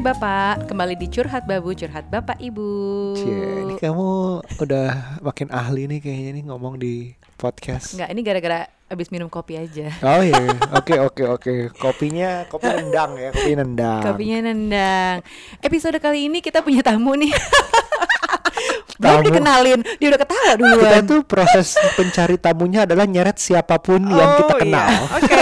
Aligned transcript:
Hai 0.00 0.16
Bapak, 0.16 0.72
kembali 0.72 0.96
di 0.96 1.12
Curhat 1.12 1.44
Babu, 1.44 1.76
Curhat 1.76 2.08
Bapak 2.08 2.40
Ibu. 2.40 2.72
Cie, 3.20 3.68
ini 3.68 3.76
kamu 3.76 4.40
udah 4.56 5.20
makin 5.20 5.52
ahli 5.52 5.84
nih 5.92 6.00
kayaknya 6.00 6.40
nih 6.40 6.44
ngomong 6.48 6.80
di 6.80 7.12
podcast. 7.36 7.92
Enggak, 7.92 8.08
ini 8.08 8.20
gara-gara 8.24 8.60
abis 8.88 9.12
minum 9.12 9.28
kopi 9.28 9.60
aja. 9.60 9.92
Oh 10.00 10.24
iya, 10.24 10.56
oke 10.72 10.96
oke 11.04 11.22
oke. 11.28 11.54
Kopinya 11.76 12.48
kopi 12.48 12.72
nendang 12.80 13.12
ya, 13.12 13.28
kopi 13.28 13.52
nendang. 13.52 14.00
Kopinya 14.00 14.38
nendang. 14.40 15.16
Episode 15.60 16.00
kali 16.00 16.32
ini 16.32 16.40
kita 16.40 16.64
punya 16.64 16.80
tamu 16.80 17.12
nih. 17.20 17.36
Belum 19.04 19.20
dikenalin, 19.20 19.84
dia 20.00 20.08
udah 20.12 20.20
ketawa 20.24 20.40
Kita 20.48 20.56
duluan. 20.64 21.04
tuh 21.04 21.20
proses 21.28 21.76
pencari 21.92 22.40
tamunya 22.40 22.88
adalah 22.88 23.04
nyeret 23.04 23.36
siapa 23.36 23.76
pun 23.76 24.00
yang 24.08 24.30
kita 24.40 24.48
Oh, 24.48 24.60
kenal. 24.64 24.88
iya. 24.88 25.00
Oke. 25.12 25.36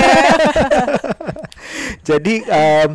Jadi 2.11 2.35
em, 2.43 2.91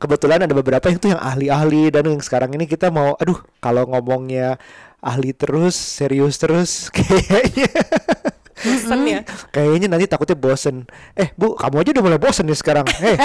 kebetulan 0.00 0.48
ada 0.48 0.54
beberapa 0.56 0.88
yang 0.88 0.98
tuh 0.98 1.12
yang 1.12 1.20
ahli-ahli 1.20 1.92
dan 1.92 2.08
yang 2.08 2.24
sekarang 2.24 2.56
ini 2.56 2.64
kita 2.64 2.88
mau, 2.88 3.14
aduh 3.20 3.36
kalau 3.60 3.84
ngomongnya 3.84 4.56
ahli 5.04 5.36
terus, 5.36 5.76
serius 5.76 6.40
terus, 6.40 6.70
kayaknya 6.96 7.68
bosen 8.60 9.00
ya 9.08 9.20
kayaknya 9.50 9.86
nanti 9.90 10.06
takutnya 10.06 10.36
bosen. 10.36 10.84
Eh 11.16 11.32
bu, 11.34 11.56
kamu 11.56 11.82
aja 11.82 11.90
udah 11.96 12.04
mulai 12.04 12.20
bosen 12.20 12.44
nih 12.46 12.58
sekarang. 12.58 12.86
Eh, 13.00 13.16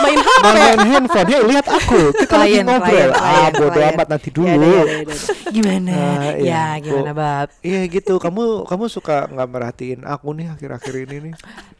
main 0.00 0.18
HP 0.22 0.44
main 0.44 0.80
handphone. 0.86 1.28
Hei 1.28 1.42
lihat 1.44 1.66
aku, 1.66 2.14
kita 2.14 2.34
lagi 2.36 2.62
ngobrol. 2.62 2.88
klien, 2.88 3.10
ah 3.12 3.48
bodo 3.52 3.80
amat 3.80 4.06
nanti 4.06 4.28
dulu. 4.30 4.46
Ya, 4.46 4.54
udah, 4.56 4.70
ya, 4.70 4.86
ya 4.86 4.98
udah. 5.02 5.18
Gimana? 5.50 5.92
Ah, 5.92 6.32
iya. 6.36 6.46
ya, 6.46 6.64
gimana 6.80 7.10
Bu. 7.10 7.18
Bab? 7.18 7.48
Iya 7.60 7.80
gitu, 7.90 8.14
kamu 8.22 8.44
kamu 8.70 8.84
suka 8.86 9.26
nggak 9.26 9.48
merhatiin 9.50 10.00
aku 10.06 10.28
nih 10.36 10.46
akhir-akhir 10.54 10.94
ini 11.08 11.16
nih. 11.30 11.32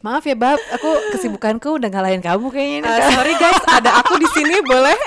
Maaf 0.03 0.23
ya 0.27 0.35
Bab, 0.35 0.59
aku 0.75 0.89
kesibukanku 1.15 1.79
udah 1.79 1.89
ngalahin 1.89 2.21
kamu 2.21 2.45
kayaknya 2.51 2.77
nih. 2.83 2.91
Uh, 2.91 3.09
sorry 3.15 3.33
guys, 3.39 3.61
ada 3.69 3.91
aku 4.01 4.13
di 4.19 4.27
sini 4.33 4.55
boleh? 4.65 4.97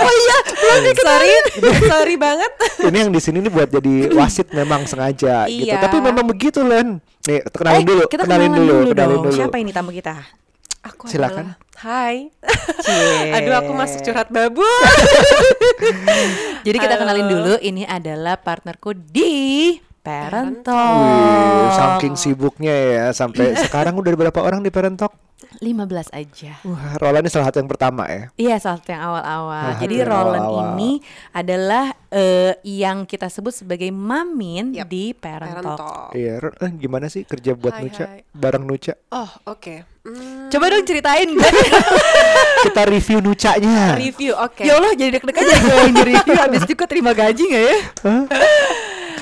oh 0.00 0.12
iya, 0.16 0.36
belum 0.48 0.82
Sorry, 1.02 1.34
sorry 1.92 2.14
banget. 2.16 2.50
ini 2.86 2.96
yang 2.96 3.10
di 3.12 3.20
sini 3.20 3.38
nih 3.42 3.52
buat 3.52 3.68
jadi 3.68 3.94
wasit 4.14 4.48
memang 4.54 4.86
sengaja 4.86 5.46
gitu. 5.50 5.66
Iya. 5.66 5.82
Tapi 5.82 5.98
memang 5.98 6.24
begitu 6.24 6.62
Len. 6.62 7.02
Nih, 7.22 7.41
kenalin 7.48 7.76
Eh, 7.76 7.84
dulu, 7.84 8.02
kita 8.06 8.22
kenalin 8.22 8.52
dulu, 8.52 8.74
kenalin 8.86 8.94
dong. 9.12 9.24
dulu. 9.26 9.34
Siapa 9.34 9.56
ini 9.56 9.70
tamu 9.70 9.90
kita? 9.90 10.14
Aku 10.82 11.06
Silakan. 11.06 11.54
adalah- 11.54 11.70
Hai. 11.78 12.30
Cie. 12.80 13.30
Aduh, 13.36 13.54
aku 13.56 13.72
masuk 13.72 14.02
curhat 14.02 14.28
babu. 14.28 14.62
Jadi 16.62 16.76
kita 16.76 16.94
Halo. 16.94 17.02
kenalin 17.02 17.26
dulu, 17.28 17.54
ini 17.60 17.82
adalah 17.82 18.36
partnerku 18.36 18.94
di 18.94 19.74
Parent 19.98 20.62
Talk. 20.62 20.98
Wih, 20.98 21.68
saking 21.72 22.14
sibuknya 22.14 22.74
ya 22.74 23.04
sampai 23.10 23.54
sekarang 23.64 23.94
udah 23.94 24.12
berapa 24.12 24.38
orang 24.38 24.60
di 24.60 24.70
Parent 24.70 24.94
Talk? 24.96 25.14
15 25.58 25.84
aja. 26.10 26.52
Wah, 26.62 26.96
Roland 26.96 27.22
ini 27.22 27.30
salah 27.30 27.46
satu 27.48 27.58
yang 27.58 27.68
pertama 27.68 28.06
ya. 28.06 28.22
Iya, 28.34 28.56
salah 28.56 28.78
satu 28.78 28.90
yang 28.90 29.02
awal-awal. 29.02 29.64
Nah, 29.66 29.76
Jadi 29.76 29.94
yang 29.96 30.08
Roland 30.08 30.44
awal-awal. 30.44 30.72
ini 30.74 30.90
adalah 31.30 31.84
eh, 32.08 32.52
yang 32.62 33.04
kita 33.04 33.26
sebut 33.26 33.52
sebagai 33.52 33.88
mamin 33.88 34.72
Yap, 34.72 34.86
di 34.86 35.12
Parent, 35.12 35.52
Parent 35.52 35.66
Talk. 35.66 35.78
Talk. 35.78 36.08
Iya, 36.12 36.32
eh, 36.40 36.70
gimana 36.72 37.06
sih 37.06 37.22
kerja 37.22 37.52
buat 37.52 37.74
Hai, 37.74 37.82
Nuca? 37.82 38.04
hai. 38.06 38.20
Bareng 38.30 38.64
Nuca. 38.64 38.94
Oh, 39.10 39.28
oke. 39.46 39.84
Hmm, 40.02 40.50
Coba 40.50 40.66
dong 40.66 40.82
ceritain. 40.82 41.30
Kita 42.66 42.82
review 42.84 43.18
Nucanya. 43.18 43.94
review, 43.94 44.34
oke. 44.34 44.60
ya 44.60 44.74
Allah, 44.74 44.92
jadi 44.92 45.14
deg-degan 45.14 45.42
jadi 45.46 45.60
gue 45.60 45.76
yang 45.78 45.94
di-review 45.94 46.34
Habis 46.36 46.60
itu 46.62 46.74
gue 46.74 46.88
terima 46.90 47.10
gaji 47.12 47.42
gak 47.44 47.62
ya? 47.62 47.76
Hah? 48.02 48.22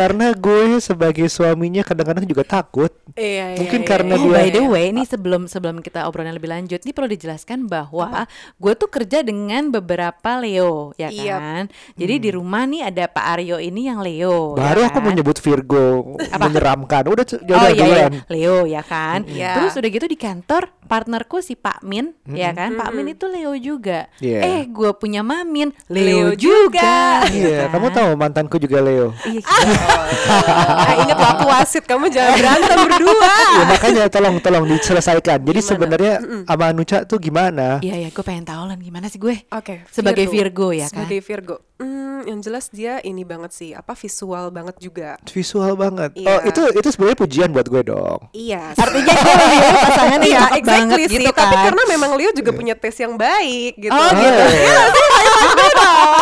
Karena 0.01 0.33
gue 0.33 0.81
sebagai 0.81 1.27
suaminya 1.27 1.83
kadang-kadang 1.83 2.25
juga 2.25 2.41
takut. 2.41 2.89
Iya, 3.13 3.53
iya, 3.53 3.59
Mungkin 3.59 3.81
iya, 3.81 3.89
karena 3.89 4.15
iya, 4.15 4.23
Oh, 4.23 4.27
dia- 4.27 4.39
by 4.39 4.49
the 4.51 4.63
way, 4.65 4.85
ini 4.89 5.03
sebelum 5.05 5.45
sebelum 5.45 5.77
kita 5.79 6.07
obrolan 6.07 6.33
lebih 6.33 6.49
lanjut, 6.49 6.81
ini 6.81 6.91
perlu 6.91 7.05
dijelaskan 7.07 7.67
bahwa 7.67 8.25
gue 8.55 8.73
tuh 8.75 8.89
kerja 8.89 9.21
dengan 9.21 9.69
beberapa 9.69 10.31
Leo, 10.37 10.97
ya 10.97 11.09
Iya. 11.09 11.37
kan? 11.37 11.63
Jadi 11.95 12.15
di 12.19 12.31
rumah 12.31 12.65
nih 12.65 12.87
ada 12.87 13.05
Pak 13.05 13.25
Aryo 13.31 13.59
ini 13.59 13.87
yang 13.87 14.01
Leo. 14.01 14.57
Baru 14.57 14.81
ya 14.81 14.89
aku 14.89 14.97
kan? 14.97 15.05
mau 15.05 15.13
nyebut 15.13 15.37
Virgo 15.37 15.87
menyeramkan. 16.17 17.03
Udah 17.05 17.25
c- 17.27 17.37
Oh 17.37 17.45
jauh 17.45 17.61
iya, 17.61 17.69
iya, 17.69 17.77
duluan. 17.77 18.13
Leo 18.27 18.57
ya 18.65 18.81
kan. 18.81 19.27
Iya. 19.27 19.53
Terus 19.55 19.77
udah 19.77 19.91
gitu 19.91 20.07
di 20.07 20.17
kantor 20.17 20.63
partnerku 20.83 21.39
si 21.39 21.55
Pak 21.55 21.83
Min, 21.83 22.17
ya 22.27 22.51
kan? 22.51 22.73
Pak 22.75 22.89
Min 22.91 23.11
itu 23.11 23.27
Leo 23.27 23.53
juga. 23.55 24.09
Iya. 24.17 24.41
Eh, 24.41 24.63
gue 24.65 24.91
punya 24.93 25.21
Mamin 25.21 25.77
Leo 25.87 26.31
Leo, 26.31 26.31
juga. 26.33 27.21
juga. 27.21 27.31
Iya, 27.31 27.59
kan? 27.67 27.77
kamu 27.77 27.87
tahu 27.91 28.11
mantanku 28.15 28.57
juga 28.57 28.79
Leo. 28.81 29.13
Iya, 29.23 29.43
gitu. 29.91 30.29
Ah, 30.31 30.95
ingat 30.97 31.19
aku 31.19 31.45
wasit, 31.47 31.85
kamu 31.85 32.07
jangan 32.09 32.35
berantem 32.35 32.79
berdua. 32.85 33.31
ya 33.31 33.65
makanya 33.67 34.03
tolong 34.07 34.37
tolong 34.39 34.65
diselesaikan. 34.67 35.39
Jadi 35.41 35.59
Gimana? 35.59 35.69
sebenarnya 35.69 36.15
sama 36.45 36.67
Nuca 36.71 36.99
tuh 37.05 37.19
gimana? 37.19 37.79
Iya, 37.81 37.95
iya, 37.97 38.09
gue 38.09 38.25
pengen 38.25 38.45
tahu 38.45 38.63
lah 38.65 38.77
gimana 38.77 39.07
sih 39.07 39.19
gue. 39.19 39.37
Oke, 39.51 39.83
Sebagai 39.89 40.27
Virgo 40.27 40.71
ya 40.71 40.87
kan? 40.87 41.05
Sebagai 41.05 41.21
Virgo. 41.21 41.57
Hmm, 41.81 42.29
yang 42.29 42.45
jelas 42.45 42.69
dia 42.69 43.01
ini 43.01 43.25
banget 43.25 43.51
sih, 43.51 43.73
apa 43.73 43.97
visual 43.97 44.53
banget 44.53 44.77
juga. 44.77 45.17
Visual 45.25 45.73
banget. 45.75 46.13
Iya. 46.13 46.29
Oh, 46.29 46.41
itu 46.45 46.63
itu 46.77 46.89
sebenarnya 46.91 47.17
pujian 47.17 47.49
buat 47.49 47.65
gue 47.65 47.83
dong. 47.83 48.21
Iya. 48.31 48.77
Artinya 48.77 49.15
gue 49.17 49.35
lebih 49.35 49.61
pasangan 49.89 50.21
Iya, 50.21 50.39
cakep 50.39 50.59
exactly 50.61 50.69
banget 50.69 50.99
sih. 51.01 51.15
gitu 51.17 51.31
Tapi 51.33 51.55
kan. 51.57 51.65
karena 51.65 51.83
memang 51.89 52.11
Leo 52.15 52.31
juga 52.31 52.51
punya 52.53 52.75
tes 52.77 52.93
yang 52.95 53.17
baik 53.17 53.73
gitu. 53.81 53.91
Oh, 53.91 54.11
gitu. 54.13 54.45
Iya. 54.61 54.81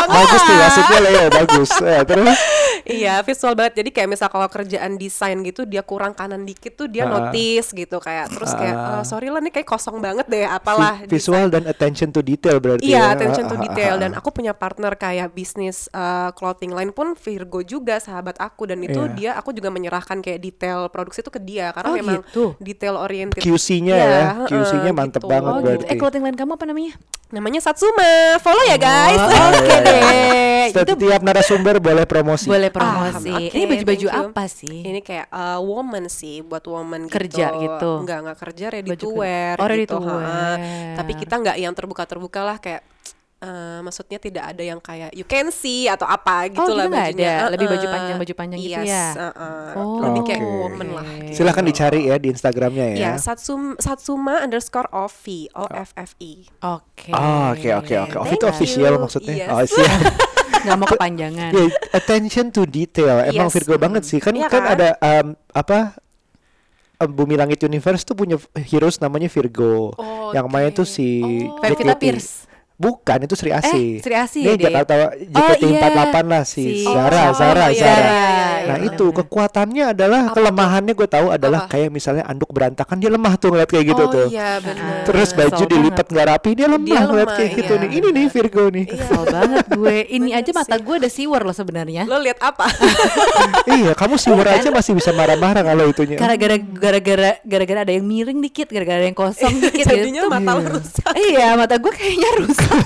bagus 0.08 0.40
tuh 0.42 0.56
wasitnya 0.56 0.98
Leo, 1.02 1.24
bagus. 1.28 1.70
Eh, 1.82 2.02
terus 2.06 2.38
iya, 2.84 3.18
visual 3.20 3.54
banget. 3.54 3.74
Jadi 3.76 3.90
kayak 3.90 4.08
misal 4.08 4.28
kalau 4.28 4.46
kerjaan 4.46 4.94
desain 4.94 5.38
gitu 5.40 5.62
dia 5.62 5.80
kurang 5.80 6.12
kanan 6.12 6.42
dikit 6.42 6.74
tuh 6.74 6.86
dia 6.86 7.02
Ah. 7.02 7.10
notice 7.10 7.70
gitu 7.70 7.96
kayak 7.96 8.28
terus 8.28 8.52
kayak 8.52 8.74
Ah. 8.74 8.90
"Eh, 8.94 9.04
sorry 9.04 9.28
lah 9.28 9.38
nih 9.38 9.52
kayak 9.52 9.66
kosong 9.66 9.98
banget 9.98 10.26
deh 10.26 10.44
apalah 10.44 11.00
vi- 11.00 11.10
visual 11.10 11.48
dan 11.48 11.64
attention 11.64 12.08
to 12.08 12.20
detail 12.20 12.58
berarti 12.58 12.84
Iya, 12.84 12.98
ya. 13.00 13.04
attention 13.10 13.46
to 13.46 13.54
Ah, 13.54 13.62
detail 13.62 13.94
dan 13.96 14.12
aku 14.12 14.28
punya 14.30 14.52
partner 14.52 14.92
kayak 14.92 15.30
bisnis 15.30 15.88
uh, 15.90 16.30
clothing 16.32 16.70
line 16.70 16.90
pun 16.90 17.14
Virgo 17.14 17.60
juga 17.60 17.96
sahabat 17.96 18.36
aku 18.36 18.66
dan 18.66 18.80
itu 18.80 18.98
Iya. 19.00 19.14
dia 19.14 19.30
aku 19.34 19.50
juga 19.50 19.68
menyerahkan 19.68 20.18
kayak 20.18 20.38
detail 20.38 20.86
produksi 20.88 21.20
itu 21.20 21.30
ke 21.30 21.38
dia 21.38 21.70
karena 21.70 21.88
Oh, 21.88 21.96
memang 21.96 22.20
gitu. 22.22 22.44
detail 22.58 22.94
oriented. 22.96 23.38
QC-nya 23.38 23.94
ya, 23.94 24.06
heeh, 24.36 24.48
QC-nya 24.48 24.92
mantep 24.92 25.20
gitu. 25.20 25.28
banget 25.28 25.50
Oh 25.50 25.60
berarti. 25.60 25.84
gitu. 25.84 25.90
Eh 25.90 25.96
clothing 25.96 26.22
line 26.22 26.34
kamu 26.34 26.52
apa 26.52 26.64
namanya? 26.64 26.92
Namanya 27.28 27.60
Satsuma. 27.60 28.40
Follow 28.40 28.64
ya 28.64 28.80
guys. 28.80 29.20
Oh, 29.20 29.28
Oke 29.52 29.68
iya, 29.68 29.78
deh. 29.84 30.64
Itu 30.72 30.96
Setiap 30.96 31.20
narasumber 31.20 31.76
boleh 31.76 32.08
promosi. 32.08 32.48
boleh 32.48 32.72
promosi. 32.72 33.28
Ah, 33.28 33.36
oke, 33.36 33.52
Ini 33.52 33.64
baju-baju 33.68 34.06
apa 34.08 34.44
sih? 34.48 34.80
Ini 34.80 35.00
kayak 35.04 35.28
uh, 35.28 35.60
woman 35.60 36.08
sih 36.08 36.40
buat 36.40 36.64
woman 36.64 37.04
Kerja 37.04 37.52
gitu. 37.52 38.00
Enggak, 38.00 38.18
enggak 38.24 38.38
kerja 38.40 38.64
ready 38.72 38.88
Baju 38.88 39.04
to 39.04 39.08
wear 39.12 39.54
Oh, 39.60 39.68
ready 39.68 39.84
gitu. 39.84 40.00
to 40.00 40.08
ha. 40.08 40.12
wear. 40.16 40.56
Tapi 40.96 41.12
kita 41.20 41.34
enggak 41.36 41.56
yang 41.60 41.72
terbuka-terbuka 41.76 42.40
lah 42.40 42.56
kayak 42.56 42.80
eh, 43.38 43.78
maksudnya 43.80 44.18
tidak 44.18 44.44
ada 44.46 44.60
yang 44.60 44.78
kayak 44.78 45.10
you 45.12 45.22
can 45.22 45.48
see 45.48 45.86
atau 45.86 46.04
apa 46.04 46.46
gitu 46.46 46.58
gitu 46.60 46.72
lah 46.72 46.86
nggak 46.86 47.06
bajunya. 47.12 47.34
ada? 47.38 47.50
Lebih 47.50 47.66
baju 47.66 47.78
Uh-uh. 47.80 47.94
panjang- 47.94 48.18
baju 48.18 48.34
panjang 48.34 48.58
gitu 48.60 48.74
Yes, 48.76 48.88
ya? 48.88 49.06
uh-uh. 49.16 49.66
Oh, 49.74 50.00
Lebih 50.00 50.22
kayak 50.24 50.40
Oke. 50.40 50.54
woman 50.58 50.88
lah. 50.90 51.06
gitu. 51.22 51.34
Silakan 51.36 51.64
dicari 51.64 52.00
ya 52.04 52.16
di 52.16 52.28
Instagramnya 52.28 52.86
ya. 52.88 52.96
Ya, 52.96 53.12
Satsum, 53.16 53.74
Satsuma 53.76 54.42
underscore 54.42 54.90
Ovi, 54.90 55.46
O 55.52 55.64
F 55.68 55.94
F 55.94 56.12
I. 56.18 56.50
Oke. 56.60 57.10
Oh, 57.10 57.52
oke 57.52 57.68
oke 57.76 57.94
oke. 58.00 58.16
Off 58.16 58.28
itu 58.28 58.38
Thank 58.40 58.52
official 58.52 58.90
you. 58.90 59.00
maksudnya. 59.00 59.34
Yes. 59.36 59.48
Oh, 59.48 59.62
siap. 59.64 60.00
Nggak 60.58 60.76
mau 60.76 60.88
kepanjangan. 60.88 61.50
Ya, 61.50 61.64
attention 61.92 62.50
to 62.50 62.62
detail. 62.64 63.22
Emang 63.22 63.46
Yes. 63.46 63.54
Virgo 63.54 63.74
banget 63.76 64.02
sih. 64.02 64.18
Kan 64.18 64.34
Iya 64.34 64.46
kan 64.46 64.60
kan? 64.60 64.74
ada 64.74 64.88
em, 64.98 65.26
apa 65.48 65.94
Bumi 66.98 67.38
Langit 67.38 67.62
Universe 67.62 68.02
tuh 68.02 68.12
punya 68.12 68.34
heroes 68.58 68.98
namanya 68.98 69.30
Virgo. 69.30 69.94
Oh, 69.94 70.34
Yang 70.34 70.46
main 70.48 70.68
oke. 70.68 70.76
tuh 70.76 70.86
si 70.88 71.22
Oh. 71.46 71.62
Pevita 71.62 71.94
JKT. 71.94 72.00
Pierce. 72.00 72.32
Bukan, 72.78 73.18
itu 73.26 73.34
Sri 73.34 73.50
Asih. 73.50 73.98
Eh, 73.98 74.00
Sri 74.00 74.14
Asih 74.14 74.42
Dia 74.44 74.54
ya? 74.54 74.70
Jakarta 74.70 75.10
Oh, 75.10 75.10
JKT48 75.58 76.14
iya. 76.14 76.22
lah 76.24 76.42
si, 76.46 76.62
Si- 76.78 76.86
Zara, 76.86 77.22
Oh, 77.26 77.34
Zara, 77.34 77.66
iya, 77.68 77.82
Zara. 77.82 78.06
iya, 78.06 78.22
iya, 78.30 78.47
Nah 78.68 78.76
iya, 78.76 78.92
itu 78.92 79.04
benar-benar. 79.08 79.24
kekuatannya 79.24 79.84
adalah 79.96 80.20
kelemahannya 80.30 80.92
gue 80.92 81.08
tahu 81.08 81.26
adalah 81.32 81.60
Apa? 81.64 81.70
kayak 81.72 81.88
misalnya 81.88 82.24
anduk 82.28 82.50
berantakan 82.52 82.96
dia 83.00 83.08
lemah 83.08 83.34
tuh 83.40 83.48
ngeliat 83.50 83.70
kayak 83.72 83.84
gitu 83.88 84.02
oh 84.04 84.12
tuh. 84.12 84.26
iya 84.28 84.60
benar. 84.60 85.08
Terus 85.08 85.28
baju 85.32 85.56
Kesel 85.56 85.70
dilipat 85.72 86.06
nggak 86.06 86.26
rapi 86.28 86.50
dia 86.52 86.66
lemah 86.68 86.84
Dia 86.84 87.00
ngeliat 87.08 87.30
kayak 87.32 87.50
gitu 87.56 87.72
iya. 87.72 87.80
nih. 87.80 87.88
Ini 87.96 88.08
nih 88.12 88.26
Virgo 88.28 88.64
nih. 88.68 88.84
Kesel 88.86 89.22
banget 89.24 89.66
gue. 89.72 89.96
Ini 90.18 90.28
Bener 90.28 90.40
aja 90.44 90.50
mata 90.52 90.76
sih. 90.76 90.82
gue 90.84 90.94
udah 91.00 91.12
siwer 91.12 91.42
loh 91.42 91.56
sebenarnya. 91.56 92.02
Lo 92.04 92.16
lihat 92.20 92.38
apa? 92.44 92.66
iya, 93.78 93.92
kamu 93.96 94.14
siwur 94.20 94.44
aja 94.44 94.68
masih 94.68 94.92
bisa 94.92 95.10
marah-marah 95.10 95.62
kalau 95.64 95.88
itunya. 95.88 96.16
Gara-gara 96.20 96.56
gara-gara 96.60 97.30
gara-gara 97.40 97.80
ada 97.82 97.92
yang 97.92 98.04
miring 98.04 98.38
dikit, 98.38 98.68
gara-gara 98.68 99.00
ada 99.00 99.08
yang 99.08 99.16
kosong 99.16 99.54
dikit 99.64 99.88
Jadinya 99.88 100.26
gitu. 100.26 100.30
mata 100.30 100.50
lo 100.52 100.62
rusak 100.76 101.12
Iya, 101.16 101.56
mata 101.56 101.74
gue 101.80 101.92
kayaknya 101.92 102.30
rusak. 102.36 102.84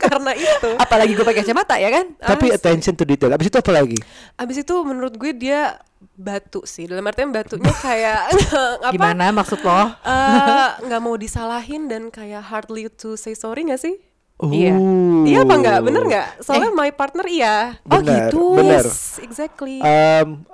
Karena 0.00 0.32
itu. 0.32 0.70
Apalagi 0.84 1.12
gue 1.12 1.26
pakai 1.28 1.44
kacamata 1.44 1.76
ya 1.76 1.92
kan? 1.92 2.06
Tapi 2.16 2.48
Asli. 2.48 2.56
attention 2.56 2.94
to 2.96 3.04
detail. 3.04 3.36
Abis 3.36 3.52
itu 3.52 3.58
apa 3.60 3.70
lagi? 3.70 3.98
Abis 4.40 4.64
itu 4.64 4.74
menurut 4.80 5.14
gue 5.20 5.36
dia 5.36 5.76
batu 6.16 6.64
sih. 6.64 6.88
Dalam 6.88 7.04
artian 7.04 7.28
batunya 7.28 7.70
kayak 7.86 8.32
apa? 8.88 8.94
Gimana 8.96 9.28
maksud 9.30 9.60
lo? 9.60 9.92
Eh, 10.00 10.68
nggak 10.88 11.00
mau 11.04 11.14
disalahin 11.20 11.86
dan 11.86 12.08
kayak 12.08 12.40
hardly 12.48 12.88
to 12.88 13.20
say 13.20 13.36
sorry 13.36 13.68
gak 13.68 13.80
sih? 13.80 14.00
Iya. 14.40 14.72
Uh. 14.72 15.28
Iya 15.28 15.44
apa 15.44 15.54
nggak? 15.60 15.78
Bener 15.84 16.02
nggak? 16.08 16.26
Soalnya 16.40 16.72
my 16.72 16.90
partner 16.96 17.28
iya. 17.28 17.76
Oh 17.84 18.00
Benar, 18.00 18.32
gitu. 18.32 18.56
benar. 18.56 18.84
Yes, 18.88 19.20
exactly. 19.20 19.84
Em, 19.84 20.48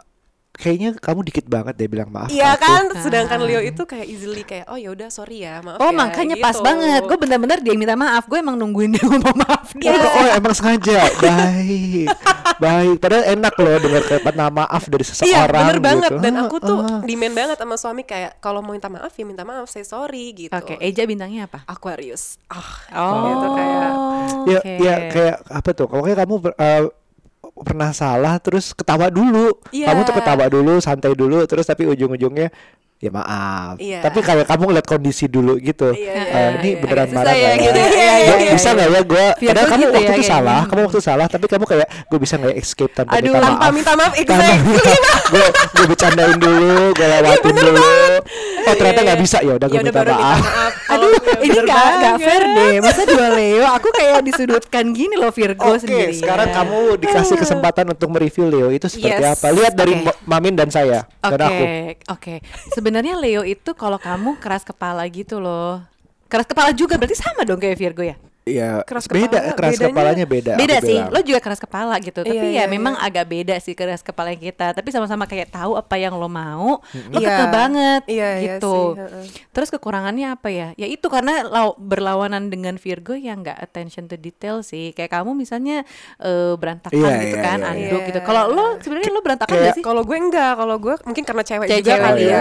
kayaknya 0.56 0.96
kamu 0.96 1.20
dikit 1.22 1.46
banget 1.46 1.76
deh 1.76 1.86
bilang 1.86 2.08
maaf. 2.08 2.28
Iya 2.28 2.56
aku." 2.56 2.64
kan, 2.64 2.82
sedangkan 2.98 3.40
Leo 3.44 3.60
itu 3.60 3.84
kayak 3.84 4.06
easily 4.08 4.42
kayak 4.42 4.66
oh 4.66 4.74
ya 4.74 4.90
udah 4.90 5.08
sorry 5.08 5.44
ya 5.44 5.60
maaf 5.60 5.78
Oh 5.78 5.92
ya, 5.92 5.96
makanya 5.96 6.36
pas 6.40 6.56
gitu. 6.56 6.64
banget. 6.64 7.00
Gue 7.04 7.18
bener-bener 7.20 7.58
dia 7.60 7.74
minta 7.76 7.94
maaf. 7.94 8.24
Gue 8.26 8.40
emang 8.40 8.56
nungguin 8.56 8.96
dia 8.96 9.04
ngomong 9.08 9.36
maaf. 9.36 9.68
Oh, 9.76 9.92
oh, 9.92 10.26
emang 10.32 10.54
sengaja. 10.56 11.06
Baik. 11.22 12.08
Baik. 12.56 12.96
Padahal 12.98 13.24
enak 13.36 13.54
loh 13.54 13.76
dengar 13.78 14.02
kata 14.02 14.30
maaf 14.48 14.82
dari 14.88 15.04
Iya 15.04 15.12
seseorang 15.12 15.62
bener 15.68 15.78
banget 15.78 16.10
gitu. 16.10 16.22
dan 16.24 16.32
Ah, 16.34 16.42
aku 16.48 16.56
tuh 16.58 16.78
ah. 16.80 17.00
demand 17.04 17.34
banget 17.36 17.56
sama 17.60 17.76
suami 17.76 18.02
kayak 18.02 18.40
kalau 18.40 18.64
mau 18.64 18.72
minta 18.72 18.88
maaf 18.88 19.12
ya 19.12 19.24
minta 19.28 19.44
maaf 19.44 19.68
saya 19.68 19.84
sorry 19.84 20.32
gitu. 20.32 20.52
Oke, 20.52 20.80
Eja 20.80 21.04
bintangnya 21.04 21.44
apa? 21.50 21.62
Aquarius. 21.68 22.40
Ah, 22.48 22.64
Oh, 22.96 23.22
gitu 23.28 23.46
kayak 23.52 23.90
ya, 24.46 24.58
oke. 24.58 24.72
ya 24.80 24.94
kayak 25.12 25.36
apa 25.46 25.70
tuh? 25.72 25.86
Pokoknya 25.86 26.16
kamu 26.16 26.34
eh, 26.56 26.84
pernah 27.64 27.90
salah 27.96 28.36
terus 28.42 28.76
ketawa 28.76 29.08
dulu. 29.08 29.56
Iya. 29.72 29.92
Kamu 29.92 30.00
tuh 30.04 30.14
ketawa 30.20 30.44
dulu, 30.52 30.74
santai 30.82 31.16
dulu 31.16 31.44
terus 31.48 31.64
tapi 31.64 31.88
ujung-ujungnya 31.88 32.52
ya 32.96 33.10
maaf. 33.10 33.76
Iya. 33.76 34.00
Tapi 34.00 34.18
kayak 34.18 34.44
kamu 34.46 34.62
ngeliat 34.66 34.86
kondisi 34.86 35.24
dulu 35.26 35.56
gitu. 35.56 35.92
Iya, 35.92 36.12
Eh, 36.12 36.24
iya, 36.24 36.48
ini 36.54 36.68
iya. 36.70 36.80
beneran 36.80 37.04
Agak 37.04 37.14
marah 37.14 37.34
ya, 37.34 37.40
nggak 37.46 37.56
gitu. 37.60 37.76
ya? 37.76 37.86
Iya, 37.86 37.92
iya, 37.92 38.14
Gua 38.26 38.36
iya, 38.38 38.50
bisa 38.50 38.64
iya. 38.64 38.74
nggak 38.74 38.88
ya 38.88 39.00
gue? 39.02 39.26
Biar 39.36 39.36
Padahal 39.46 39.66
kamu 39.66 39.76
gitu 39.76 39.84
ya, 39.84 39.92
waktu 39.92 40.00
itu 40.00 40.12
kayaknya. 40.16 40.32
salah, 40.32 40.60
kamu 40.64 40.80
waktu 40.82 40.96
itu 40.96 41.04
salah, 41.04 41.26
tapi 41.26 41.44
kamu 41.46 41.64
kayak 41.66 41.86
gue 42.06 42.18
bisa 42.18 42.34
nggak 42.36 42.54
escape 42.56 42.92
tanpa 42.94 43.12
Aduh, 43.12 43.24
minta 43.28 43.40
maaf. 43.46 43.70
minta 43.70 43.92
maaf 43.94 44.12
exactly. 44.14 44.74
gue 45.26 45.44
gue 45.70 45.86
bercandain 45.86 46.36
dulu, 46.36 46.72
gue 46.90 47.06
lewatin 47.06 47.54
dulu. 47.54 47.84
Oh 48.66 48.74
ternyata 48.74 49.00
nggak 49.04 49.20
bisa 49.20 49.38
ya 49.40 49.52
udah 49.54 49.66
gue 49.66 49.76
Ya 49.76 49.82
minta 49.82 50.00
maaf. 50.02 50.40
Aduh, 50.96 51.10
ya 51.12 51.36
ini 51.38 51.50
bener 51.52 51.64
gak, 51.66 51.76
gak 51.76 51.92
banget. 52.00 52.18
fair 52.22 52.42
deh. 52.48 52.74
Masa 52.78 53.02
dua 53.04 53.28
Leo, 53.30 53.66
aku 53.68 53.88
kayak 53.90 54.18
disudutkan 54.22 54.84
gini 54.90 55.14
loh 55.14 55.30
Virgo 55.30 55.66
Oke, 55.68 55.82
sendiri. 55.82 56.14
sekarang 56.14 56.48
kamu 56.48 56.78
dikasih 56.96 57.36
kesempatan 57.36 57.84
untuk 57.88 58.08
mereview 58.08 58.46
Leo 58.46 58.68
itu 58.70 58.86
seperti 58.86 59.20
apa? 59.20 59.46
Lihat 59.50 59.74
dari 59.74 59.92
Oke. 59.92 60.06
Ma- 60.06 60.18
Mamin 60.32 60.54
dan 60.54 60.68
saya 60.68 61.04
Oke, 61.18 61.26
dan 61.28 61.40
aku. 61.42 61.64
oke. 62.08 62.34
Sebenarnya 62.86 63.18
Leo 63.18 63.42
itu 63.42 63.74
kalau 63.74 63.98
kamu 63.98 64.38
keras 64.38 64.62
kepala 64.62 65.02
gitu 65.10 65.42
loh. 65.42 65.82
Keras 66.30 66.46
kepala 66.46 66.70
juga 66.70 66.94
berarti 66.94 67.18
sama 67.18 67.42
dong 67.42 67.58
kayak 67.58 67.74
Virgo 67.82 68.06
ya? 68.06 68.14
Iya, 68.46 68.86
Keras 68.86 69.10
beda, 69.10 69.26
kepala, 69.42 69.58
keras 69.58 69.72
bedanya- 69.74 69.90
kepalanya 69.90 70.24
beda. 70.24 70.52
beda 70.54 70.76
sih, 70.78 70.94
bilang. 70.94 71.10
lo 71.10 71.18
juga 71.18 71.40
keras 71.42 71.58
kepala 71.58 71.94
gitu. 71.98 72.22
Tapi 72.22 72.30
Iya, 72.30 72.46
ya 72.46 72.50
iya, 72.54 72.64
memang 72.70 72.94
iya. 72.94 73.10
agak 73.10 73.26
beda 73.26 73.54
sih 73.58 73.74
keras 73.74 74.06
kepala 74.06 74.30
kita. 74.32 74.70
Tapi 74.70 74.86
sama-sama 74.88 75.26
kayak 75.26 75.50
tahu 75.50 75.74
apa 75.74 75.98
yang 75.98 76.14
lo 76.14 76.30
mau, 76.30 76.78
lo 77.10 77.18
Iya. 77.18 77.26
kekeh 77.26 77.48
banget 77.50 78.02
Iya, 78.06 78.28
iya 78.38 78.46
gitu. 78.54 78.94
sih, 78.94 79.02
heeh. 79.02 79.24
Terus 79.50 79.68
kekurangannya 79.68 80.30
apa 80.30 80.46
ya? 80.48 80.70
Ya 80.74 80.86
itu 80.86 81.02
karena 81.06 81.42
lau- 81.42 81.74
berlawanan 81.76 82.46
dengan 82.46 82.78
Virgo 82.78 83.18
yang 83.18 83.42
nggak 83.42 83.58
attention 83.60 84.06
to 84.06 84.14
detail 84.14 84.62
sih. 84.62 84.94
Kayak 84.94 85.18
kamu 85.18 85.34
misalnya 85.34 85.82
eh, 86.16 86.54
berantakan 86.54 86.94
Iya, 86.94 87.18
gitu 87.20 87.36
iya, 87.36 87.42
kan, 87.42 87.58
iya, 87.58 87.70
anduk 87.74 87.98
iya. 87.98 88.08
gitu. 88.08 88.18
Kalau 88.22 88.42
lo 88.46 88.78
sebenarnya 88.78 89.10
lo 89.10 89.20
berantakan 89.20 89.50
Kayak- 89.52 89.66
gak 89.66 89.74
sih? 89.74 89.82
Kalau 89.82 90.02
gue 90.02 90.16
enggak, 90.16 90.52
kalau 90.54 90.76
gue 90.78 90.94
mungkin 91.02 91.24
karena 91.24 91.42
cewek, 91.42 91.66
Cewek- 91.66 91.82
juga 91.82 91.90
cewek 91.90 92.04
kali 92.06 92.22
ya. 92.22 92.40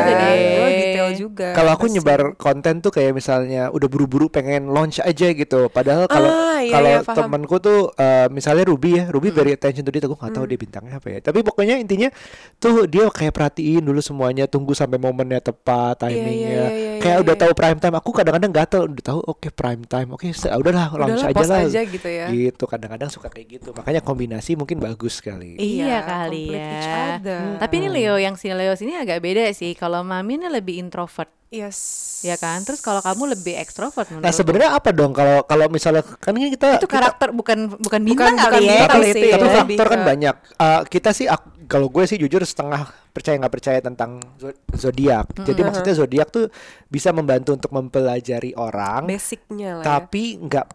Gue 0.54 0.70
detail 0.72 1.10
juga. 1.18 1.48
Kalau 1.52 1.72
aku 1.74 1.86
nyebar 1.90 2.22
konten 2.36 2.78
tuh 2.80 2.94
kayak 2.94 3.10
misalnya 3.12 3.74
udah 3.74 3.88
buru-buru 3.90 4.30
pengen 4.30 4.70
launch 4.70 5.02
aja 5.02 5.34
gitu. 5.34 5.66
Padahal 5.68 5.95
kalau 6.06 6.30
Ah, 6.30 6.60
iya, 6.60 6.74
kalau 6.74 6.90
iya, 6.90 7.00
paham. 7.02 7.18
temanku 7.22 7.56
tuh 7.58 7.80
eh, 7.94 8.28
misalnya 8.28 8.66
Ruby 8.66 8.92
ya, 8.96 9.04
Ruby 9.08 9.30
very 9.30 9.52
attention 9.52 9.82
to 9.82 9.90
detail. 9.90 10.08
Gue 10.08 10.18
nggak 10.18 10.34
tahu 10.34 10.46
dia 10.46 10.58
bintangnya 10.58 10.94
apa 10.96 11.08
ya. 11.10 11.20
Tapi 11.22 11.40
pokoknya 11.40 11.76
intinya 11.76 12.12
tuh 12.56 12.84
dia 12.86 13.08
kayak 13.08 13.32
perhatiin 13.32 13.80
dulu 13.82 14.00
semuanya, 14.00 14.46
tunggu 14.46 14.72
sampai 14.72 14.96
momennya 14.96 15.40
tepat, 15.40 15.96
Iya, 15.98 16.08
iya, 16.08 16.12
timingnya. 16.12 16.50
iya, 16.50 16.66
iya, 16.68 16.92
kayak 17.00 17.16
iya, 17.16 17.24
udah 17.24 17.36
iya. 17.36 17.42
tahu 17.42 17.52
prime 17.54 17.80
time. 17.80 17.96
Aku 17.96 18.10
kadang-kadang 18.10 18.52
gatel 18.52 18.82
udah 18.88 19.04
tahu 19.06 19.20
oke 19.22 19.48
prime 19.50 19.84
time. 19.84 20.10
Oke, 20.12 20.28
se- 20.32 20.50
udahlah 20.50 20.88
Udahlah, 20.90 21.28
aja 21.28 21.44
lah. 21.46 21.60
aja 21.64 21.82
gitu 21.82 22.08
ya. 22.08 22.26
Gitu 22.28 22.64
kadang-kadang 22.66 23.08
suka 23.08 23.28
kayak 23.28 23.48
gitu. 23.54 23.70
Makanya 23.72 24.02
kombinasi 24.02 24.54
mungkin 24.54 24.78
bagus 24.78 25.20
sekali. 25.20 25.56
Iya 25.56 25.84
Iya, 25.86 25.98
kali 26.02 26.44
ya. 26.50 26.74
Hmm, 27.22 27.56
Tapi 27.58 27.74
ini 27.78 27.88
Leo 27.88 28.16
yang 28.16 28.36
si 28.36 28.50
Leo 28.50 28.74
sini 28.74 28.96
agak 28.96 29.22
beda 29.22 29.46
sih. 29.52 29.72
Kalau 29.74 30.02
Mami 30.02 30.36
ini 30.36 30.48
lebih 30.48 30.76
introvert, 30.78 31.30
Yes. 31.56 31.80
ya 32.20 32.36
kan? 32.36 32.60
Terus 32.62 32.82
kalau 32.82 33.00
kamu 33.00 33.38
lebih 33.38 33.56
ekstrovert 33.56 34.10
menurut 34.10 34.26
Nah 34.26 34.34
sebenarnya 34.34 34.70
apa 34.74 34.90
dong 34.92 35.12
kalau 35.12 35.46
kalau 35.46 35.70
misalnya 35.70 36.04
kan 36.04 36.34
ini 36.34 36.52
kita 36.52 36.76
itu 36.76 36.84
kita- 36.84 36.92
karakter 36.92 37.30
bukan 37.32 37.58
bukan 37.78 38.02
bintang 38.02 38.34
bukan 38.34 38.52
kali 38.52 38.66
ya 38.66 38.74
bintang 38.76 38.90
kalau 38.92 39.06
sih, 39.06 39.12
itu 39.14 39.28
ya. 39.28 39.36
tapi 39.38 39.74
faktor 39.74 39.88
kan 39.88 40.02
banyak. 40.04 40.36
Uh, 40.58 40.82
kita 40.86 41.10
sih 41.12 41.26
kalau 41.66 41.88
gue 41.90 42.04
sih 42.06 42.18
jujur 42.18 42.42
setengah 42.42 42.82
percaya 43.10 43.36
nggak 43.40 43.54
percaya 43.54 43.80
tentang 43.80 44.20
zo- 44.36 44.54
zodiak. 44.74 45.32
Jadi 45.40 45.60
maksudnya 45.64 45.96
zodiak 45.96 46.28
tuh 46.30 46.46
bisa 46.86 47.10
membantu 47.10 47.56
untuk 47.56 47.72
mempelajari 47.72 48.54
orang, 48.54 49.08
Basicnya 49.08 49.80
lah 49.80 49.84
ya. 49.84 49.86
tapi 49.86 50.38
nggak 50.38 50.66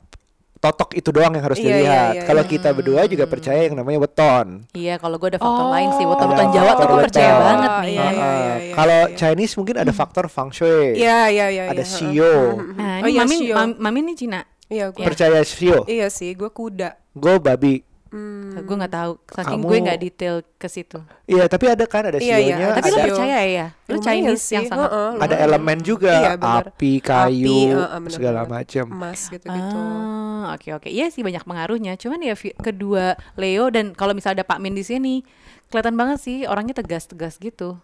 totok 0.60 0.92
itu 0.92 1.08
doang 1.08 1.32
yang 1.32 1.40
harus 1.42 1.56
Iya, 1.56 1.64
iya, 1.64 1.72
dilihat. 1.72 2.12
iya, 2.12 2.22
Kalau 2.28 2.42
iya. 2.44 2.50
kita 2.52 2.68
berdua 2.70 3.02
juga 3.08 3.24
percaya 3.24 3.60
yang 3.64 3.74
namanya 3.74 3.98
weton. 3.98 4.46
Iya, 4.70 4.94
kalau 4.96 5.16
gue 5.16 5.28
ada 5.32 5.40
faktor 5.40 5.66
Oh. 5.66 5.72
lain 5.72 5.88
sih. 5.90 6.04
Ada 6.04 6.10
Weton-weton 6.12 6.48
Jawa 6.52 6.70
tuh 6.70 6.84
gue 6.86 6.98
percaya 7.02 7.30
weton. 7.30 7.40
banget 7.42 7.70
Oh, 7.70 7.80
nih. 7.80 7.88
iya, 7.90 8.04
iya, 8.04 8.04
Uh, 8.04 8.12
iya, 8.12 8.54
iya, 8.60 8.74
kalau 8.76 9.00
iya. 9.02 9.16
Chinese 9.16 9.54
mungkin 9.56 9.76
ada 9.76 9.90
faktor 9.90 10.24
feng 10.28 10.50
shui. 10.50 10.86
Iya, 10.94 11.20
iya, 11.26 11.46
iya. 11.48 11.62
Ada 11.66 11.80
iya, 11.80 11.88
shio. 11.88 12.12
heeh. 12.12 12.76
Nah, 12.76 12.96
Oh 13.00 13.08
ini 13.08 13.10
iya, 13.10 13.20
Mami, 13.24 13.36
shio. 13.40 13.54
Mami, 13.56 13.72
Mami 13.80 13.98
ini 14.02 14.12
Cina. 14.14 14.40
Iya, 14.68 14.84
gue. 14.92 15.00
Percaya 15.02 15.40
shio. 15.40 15.78
Iya 15.84 16.06
sih, 16.06 16.30
gue 16.32 16.46
kuda. 16.46 16.94
Gue 17.10 17.34
babi. 17.36 17.80
Hmm. 18.10 18.58
Gue 18.60 18.74
nggak 18.74 18.90
tahu, 18.90 19.12
saking 19.24 19.54
Kamu- 19.56 19.68
gue 19.70 19.78
nggak 19.80 19.98
detail 20.00 20.34
ke 20.58 20.66
situ. 20.66 20.98
Iya, 21.24 21.46
tapi 21.46 21.64
ada 21.66 21.84
kan 21.84 22.02
ada 22.04 22.18
Iya, 22.18 22.36
iya, 22.36 22.54
ada 22.58 22.74
Tapi 22.76 22.88
lo 22.88 22.90
ada 22.90 22.98
shio. 23.00 23.14
percaya 23.14 23.38
ya? 23.40 23.66
Lo 23.70 23.92
Lumayan 23.92 24.02
Chinese 24.02 24.42
sih, 24.42 24.54
yang 24.56 24.66
sangat 24.66 24.88
heeh, 24.88 25.10
ada 25.12 25.14
lumayan. 25.30 25.46
elemen 25.46 25.78
juga 25.78 26.12
Iya, 26.12 26.30
api, 26.34 26.92
kayu, 26.98 27.46
Api, 27.46 27.58
heeh, 27.72 27.98
bener 28.00 28.10
segala 28.12 28.40
macam. 28.44 28.84
Emas 28.88 29.20
gitu-gitu. 29.24 29.78
Ah, 29.78 30.44
oke 30.52 30.68
oke. 30.72 30.88
Iya 30.88 31.06
sih 31.08 31.22
banyak 31.22 31.42
pengaruhnya. 31.42 31.94
Cuman 31.94 32.18
ya 32.20 32.34
kedua 32.56 33.04
Leo 33.34 33.70
dan 33.70 33.94
kalau 33.94 34.10
misalnya 34.10 34.42
ada 34.42 34.48
Pak 34.48 34.58
Min 34.58 34.74
di 34.74 34.82
sini, 34.82 35.22
kelihatan 35.68 35.94
banget 35.94 36.18
sih 36.18 36.36
orangnya 36.44 36.74
tegas-tegas 36.74 37.38
gitu. 37.38 37.78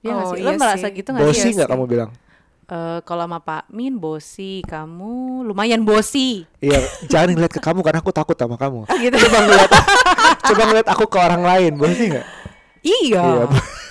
Iya 0.00 0.10
nggak 0.12 0.26
Oh, 0.26 0.32
sih? 0.32 0.42
Lo 0.42 0.50
iya 0.50 0.58
merasa 0.58 0.78
sih. 0.84 0.96
gitu 0.96 1.08
nggak 1.08 1.22
sih? 1.22 1.30
Bosi 1.30 1.38
Iya 1.40 1.54
nggak 1.54 1.62
sih. 1.62 1.72
kamu 1.72 1.84
bilang? 1.86 2.10
Eh, 2.72 2.98
kalau 3.04 3.28
sama 3.28 3.36
Pak 3.36 3.68
Min 3.68 4.00
bosi, 4.00 4.64
kamu 4.64 5.44
lumayan 5.44 5.84
bosi. 5.84 6.48
Iya, 6.56 6.80
jangan 7.04 7.36
ngeliat 7.36 7.52
ke 7.52 7.60
kamu 7.60 7.84
karena 7.84 8.00
aku 8.00 8.16
takut 8.16 8.32
sama 8.32 8.56
kamu. 8.56 8.88
gitu. 9.04 9.12
Coba 9.12 9.38
ngeliat, 9.44 9.70
coba 10.40 10.62
ngeliat 10.72 10.88
aku 10.88 11.04
ke 11.04 11.18
orang 11.20 11.42
lain, 11.44 11.72
bosi 11.76 12.04
nggak? 12.16 12.26
Iya. 12.80 13.20
Iya. 13.28 13.44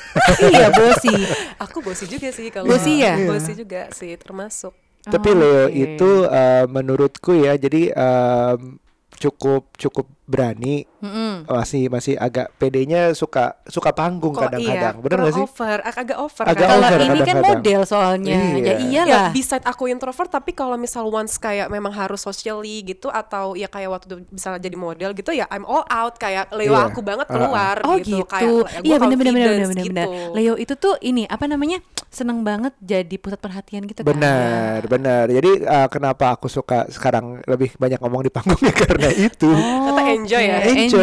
iya 0.49 0.67
bosi. 0.73 1.13
Aku 1.61 1.85
bosi 1.85 2.09
juga 2.09 2.33
sih 2.33 2.49
kalau 2.49 2.65
Bosi 2.65 3.05
ya? 3.05 3.21
Bosi 3.21 3.53
juga 3.53 3.85
sih 3.93 4.17
termasuk. 4.17 4.73
Tapi 5.05 5.29
Oh, 5.29 5.37
Leo 5.37 5.65
oke. 5.69 5.77
itu 5.77 6.11
eh, 6.25 6.65
menurutku 6.65 7.31
ya, 7.37 7.53
jadi 7.61 7.93
em, 7.93 8.81
cukup 9.21 9.69
cukup 9.77 10.09
berani, 10.31 10.87
Mm-mm. 10.97 11.43
masih 11.45 11.83
masih 11.85 12.15
agak 12.15 12.55
pedenya 12.55 13.11
suka 13.11 13.59
suka 13.65 13.91
panggung 13.91 14.31
Kok 14.31 14.47
kadang-kadang, 14.47 14.95
iya, 14.95 15.03
bener 15.03 15.17
kurang 15.17 15.27
gak 15.27 15.35
sih? 15.35 15.45
Over, 15.45 15.77
ag- 15.81 15.99
agak 15.99 16.17
over 16.17 16.43
Agak 16.43 16.55
kan. 16.57 16.69
Kalau 16.71 16.87
over 16.87 17.01
ini 17.03 17.19
kan 17.21 17.37
model 17.43 17.81
soalnya. 17.83 18.39
Iya. 18.39 18.55
Ya 18.55 18.71
Ya, 18.71 18.75
iyalah. 18.79 19.29
beside 19.29 19.63
aku 19.63 19.83
introvert 19.85 20.27
tapi 20.27 20.51
kalau 20.51 20.75
misal 20.75 21.03
once 21.05 21.35
kayak 21.35 21.67
memang 21.67 21.91
harus 21.91 22.21
socially 22.21 22.79
gitu 22.81 23.07
atau 23.07 23.53
ya 23.53 23.67
kayak 23.67 23.91
waktu 23.91 24.05
itu 24.07 24.15
misalnya 24.29 24.61
jadi 24.61 24.77
model 24.77 25.09
gitu 25.11 25.31
ya 25.31 25.45
I'm 25.45 25.63
all 25.63 25.83
out 25.85 26.15
kayak 26.15 26.47
Leo 26.49 26.71
Iya. 26.71 26.87
aku 26.87 27.01
banget 27.01 27.27
Uh-uh. 27.27 27.35
keluar 27.37 27.75
Oh 27.81 27.97
gitu, 27.97 28.17
gitu. 28.17 28.25
kayak 28.25 28.47
ya 28.77 28.79
Iya 28.81 28.95
benar 28.97 29.17
benar 29.17 29.33
benar 29.33 29.49
benar 29.51 29.67
benar. 29.67 29.83
gitu. 29.83 30.09
Leo 30.31 30.53
itu 30.55 30.73
tuh 30.75 30.95
ini 31.01 31.25
apa 31.25 31.43
namanya? 31.45 31.83
Seneng 32.07 32.39
banget 32.41 32.75
jadi 32.77 33.15
pusat 33.15 33.39
perhatian 33.39 33.83
gitu 33.85 34.03
kan. 34.03 34.11
Benar, 34.11 34.83
benar. 34.85 35.25
Jadi 35.27 35.51
eh, 35.59 35.87
kenapa 35.87 36.31
aku 36.31 36.47
suka 36.47 36.83
sekarang 36.87 37.39
lebih 37.45 37.71
banyak 37.75 37.97
ngomong 37.97 38.21
di 38.21 38.29
panggungnya 38.29 38.75
karena 38.83 39.09
itu. 39.09 39.47
Oh, 39.47 39.95
enjoy 40.23 40.43
ya? 40.43 40.57
oke. 40.61 40.71
enjoy. 40.77 41.01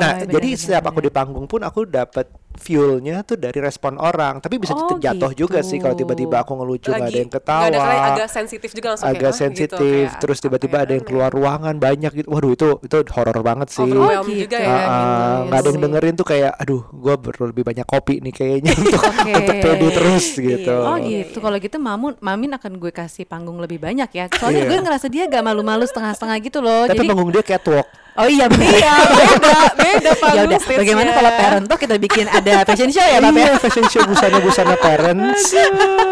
Nah, 0.00 0.12
Benar, 0.24 0.32
jadi 0.32 0.48
setiap 0.56 0.84
aku 0.90 0.98
di 1.04 1.10
panggung 1.12 1.46
pun 1.46 1.60
aku 1.62 1.84
dapat 1.84 2.26
fuelnya 2.56 3.20
tuh 3.20 3.36
dari 3.36 3.58
respon 3.58 3.96
orang. 3.96 4.38
Tapi 4.38 4.56
bisa 4.56 4.72
Oh, 4.74 4.96
jatuh 4.96 5.32
juga 5.32 5.58
gitu. 5.58 5.68
sih 5.70 5.78
kalau 5.78 5.94
tiba-tiba 5.94 6.40
aku 6.40 6.54
ngelucu 6.54 6.88
nggak 6.88 7.02
ada 7.04 7.18
yang 7.18 7.30
ketawa. 7.30 7.62
ada 7.64 7.78
kali 7.78 7.98
agak 8.12 8.28
sensitif 8.28 8.70
juga 8.70 8.86
langsung 8.90 9.06
agak 9.06 9.14
kayak, 9.16 9.30
gitu, 9.30 9.42
sensitif 9.44 9.78
kayak, 10.06 10.20
terus 10.20 10.38
tiba-tiba 10.38 10.76
apa 10.76 10.82
ada 10.82 10.90
ya 10.90 10.94
yang 10.94 11.04
keluar 11.04 11.30
ruangan 11.30 11.74
banyak 11.76 12.12
gitu 12.12 12.28
waduh 12.28 12.50
itu 12.50 12.68
itu 12.80 12.96
horor 13.10 13.38
banget 13.40 13.68
sih 13.68 13.82
Oh, 13.84 13.86
juga 13.86 14.24
gitu. 14.26 14.54
ya 14.56 14.68
Ah, 14.68 14.82
gitu. 14.84 15.44
nggak 15.44 15.58
ada 15.58 15.68
yang 15.68 15.74
Iya 15.74 15.84
dengerin 15.84 16.14
tuh 16.14 16.26
kayak 16.26 16.52
aduh 16.54 16.82
gue 16.90 17.14
perlu 17.16 17.44
lebih 17.48 17.64
banyak 17.64 17.84
kopi 17.84 18.14
nih 18.20 18.32
kayaknya 18.32 18.72
untuk 18.80 19.02
Oke. 19.02 19.32
untuk 19.32 19.56
pede 19.56 19.88
terus 19.90 20.26
gitu 20.34 20.74
Oh 20.74 20.96
Iya, 20.96 21.22
gitu. 21.24 21.36
iya. 21.36 21.42
Kalau 21.42 21.58
gitu 21.60 21.76
Mamun, 21.76 22.12
Mamin 22.18 22.50
akan 22.52 22.72
gue 22.76 22.90
kasih 22.90 23.24
panggung 23.24 23.56
lebih 23.56 23.78
banyak 23.78 24.08
ya. 24.10 24.24
Soalnya 24.30 24.64
Iya. 24.64 24.70
gue 24.70 24.78
ngerasa 24.80 25.06
dia 25.06 25.22
agak 25.24 25.42
malu-malu 25.42 25.84
setengah-setengah 25.84 26.36
gitu 26.42 26.58
loh. 26.58 26.84
tapi 26.84 26.98
Jadi 26.98 27.08
panggung 27.08 27.30
dia 27.30 27.44
catwalk 27.44 27.86
Oh 28.14 28.30
iya 28.30 28.46
benar. 28.46 28.70
Iya, 28.70 28.94
beda, 29.10 29.56
beda 29.74 30.10
ya 30.14 30.14
panggung 30.22 30.46
udah. 30.46 30.60
Bagaimana 30.78 31.10
kalau 31.10 31.30
parent 31.34 31.66
talk 31.66 31.80
kita 31.82 31.96
bikin 31.98 32.26
ada 32.30 32.43
fashion 32.62 32.90
show 32.90 33.02
ya, 33.02 33.18
Bapak? 33.18 33.38
iya 33.38 33.52
fashion 33.56 33.86
show 33.86 34.02
busana 34.02 34.38
busana 34.38 34.74
parents 34.76 35.42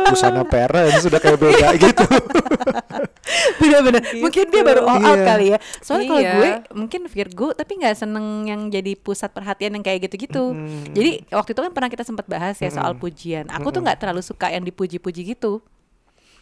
busana 0.07 0.43
parents 0.43 1.01
sudah 1.01 1.19
kayak 1.19 1.39
beda 1.39 1.69
gitu 1.77 2.05
Bener-bener. 3.55 4.03
Mungkin 4.19 4.45
dia 4.51 4.63
baru 4.63 4.83
all 4.85 5.01
out 5.01 5.15
Iya. 5.15 5.25
kali 5.25 5.47
ya. 5.49 5.59
Soalnya 5.79 6.07
kalau 6.07 6.21
Iya. 6.21 6.33
gue 6.35 6.51
mungkin 6.75 7.01
Virgo 7.07 7.49
tapi 7.53 7.73
nggak 7.77 7.95
seneng 7.97 8.27
yang 8.45 8.61
jadi 8.69 8.93
pusat 8.95 9.31
perhatian 9.31 9.73
yang 9.73 9.81
kayak 9.81 10.05
gitu-gitu. 10.05 10.53
Jadi 10.91 11.11
waktu 11.31 11.51
itu 11.53 11.61
kan 11.63 11.73
pernah 11.73 11.89
kita 11.89 12.03
sempat 12.03 12.27
bahas 12.27 12.59
ya 12.59 12.69
soal 12.69 12.93
pujian. 12.95 13.49
Aku 13.49 13.71
tuh 13.71 13.81
nggak 13.81 13.99
terlalu 13.99 14.21
suka 14.21 14.49
yang 14.49 14.63
dipuji-puji 14.63 15.23
gitu. 15.29 15.63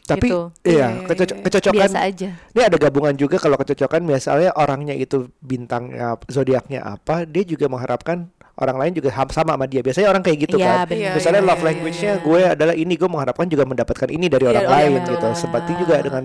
tapi 0.00 0.26
Gitu. 0.26 0.42
iya 0.66 0.90
Iya, 0.90 1.06
iya, 1.06 1.14
iya. 1.22 1.38
kecocokan 1.38 1.76
Biasa 1.76 1.98
aja. 2.02 2.28
ini 2.34 2.62
ada 2.64 2.76
gabungan 2.80 3.14
juga 3.14 3.36
kalau 3.36 3.54
kecocokan 3.54 4.02
misalnya 4.02 4.50
orangnya 4.56 4.90
itu 4.90 5.30
bintangnya 5.38 6.18
zodiaknya 6.26 6.82
apa 6.82 7.22
dia 7.22 7.44
juga 7.44 7.70
mengharapkan 7.70 8.26
orang 8.60 8.76
lain 8.76 8.92
juga 8.94 9.08
sama 9.10 9.32
sama 9.32 9.64
dia. 9.64 9.80
Biasanya 9.80 10.08
orang 10.12 10.22
kayak 10.22 10.38
gitu 10.44 10.56
Iya, 10.60 10.68
kan. 10.68 10.86
bener. 10.86 11.00
Iya, 11.00 11.10
Misalnya 11.16 11.42
iya, 11.42 11.48
love 11.48 11.60
iya, 11.60 11.68
language-nya 11.72 12.12
iya. 12.12 12.22
gue 12.22 12.40
adalah 12.52 12.74
ini, 12.76 12.94
gue 12.94 13.08
mengharapkan 13.08 13.46
juga 13.48 13.64
mendapatkan 13.64 14.08
ini 14.08 14.26
dari 14.28 14.44
Iya, 14.44 14.50
orang 14.52 14.66
iya, 14.66 14.74
lain 14.76 14.90
betul. 15.00 15.12
gitu. 15.16 15.28
Seperti 15.34 15.72
juga 15.74 15.96
dengan 15.98 16.24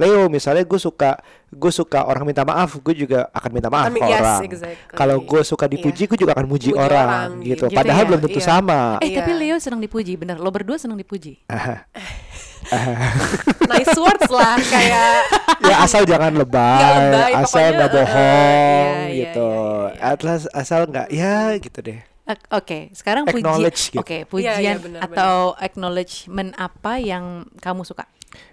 Leo, 0.00 0.32
misalnya 0.32 0.64
gue 0.64 0.80
suka 0.80 1.10
gue 1.50 1.72
suka 1.74 2.06
orang 2.06 2.24
minta 2.24 2.40
maaf, 2.40 2.78
gue 2.80 2.94
juga 2.94 3.28
akan 3.32 3.50
minta 3.52 3.68
maaf 3.68 3.88
I 3.88 3.92
mean, 3.92 4.00
ke 4.00 4.08
yes, 4.08 4.22
orang. 4.22 4.40
exactly. 4.48 4.96
Kalau 4.96 5.16
gue 5.20 5.42
suka 5.42 5.66
dipuji, 5.66 6.02
gue 6.08 6.16
juga 6.16 6.32
akan 6.32 6.46
muji 6.46 6.72
Muji 6.72 6.78
orang, 6.78 7.08
orang, 7.08 7.30
gitu. 7.44 7.66
gitu 7.68 7.76
Padahal 7.76 8.04
ya, 8.04 8.08
belum 8.08 8.20
tentu 8.24 8.40
iya. 8.40 8.48
sama. 8.48 8.80
Eh 9.02 9.12
Iya. 9.12 9.16
tapi 9.20 9.32
Leo 9.36 9.56
senang 9.58 9.80
dipuji, 9.80 10.16
bener. 10.16 10.40
Lo 10.40 10.48
berdua 10.48 10.80
senang 10.80 10.96
dipuji. 10.96 11.36
nice 13.72 13.96
words 13.96 14.30
lah 14.30 14.56
kayak 14.60 15.26
ya 15.70 15.76
asal 15.84 16.02
jangan 16.04 16.32
lebay, 16.36 16.78
Nggak 16.80 16.94
lebay, 17.00 17.30
asal 17.40 17.66
nggak 17.74 17.90
uh, 17.90 17.94
bohong 17.96 18.88
iya, 18.90 19.08
iya, 19.08 19.18
gitu. 19.24 19.50
iya, 19.50 19.96
iya. 19.96 20.10
Atlas 20.14 20.42
asal 20.52 20.80
nggak 20.88 21.08
ya 21.12 21.36
gitu 21.58 21.78
deh. 21.80 22.00
Oke, 22.54 22.94
sekarang 22.94 23.26
puji. 23.26 23.42
Acknowledge 23.42 23.82
gitu. 23.90 23.98
Oke, 24.06 24.22
Iya, 24.22 24.22
iya, 24.22 24.30
pujian 24.30 24.76
benar, 24.78 25.00
atau 25.10 25.58
acknowledgement 25.58 26.54
apa 26.54 27.02
yang 27.02 27.42
kamu 27.58 27.82
suka? 27.82 28.06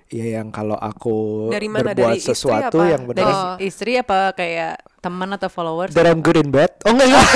Iya 0.07 0.39
yang 0.39 0.49
kalau 0.49 0.73
aku 0.73 1.47
Dari 1.51 1.67
mana? 1.67 1.91
berbuat 1.91 2.15
Dari 2.15 2.23
sesuatu 2.23 2.79
apa? 2.79 2.87
yang 2.87 3.03
Dari 3.03 3.19
benar 3.19 3.27
Oh. 3.27 3.55
istri 3.59 3.99
apa 3.99 4.31
kayak 4.31 4.79
teman 4.97 5.27
atau 5.29 5.47
followers? 5.47 5.91
I'm 5.91 6.23
good 6.23 6.39
in 6.39 6.47
bed. 6.47 6.71
Oh 6.83 6.91
enggak 6.91 7.11
enggak. 7.11 7.27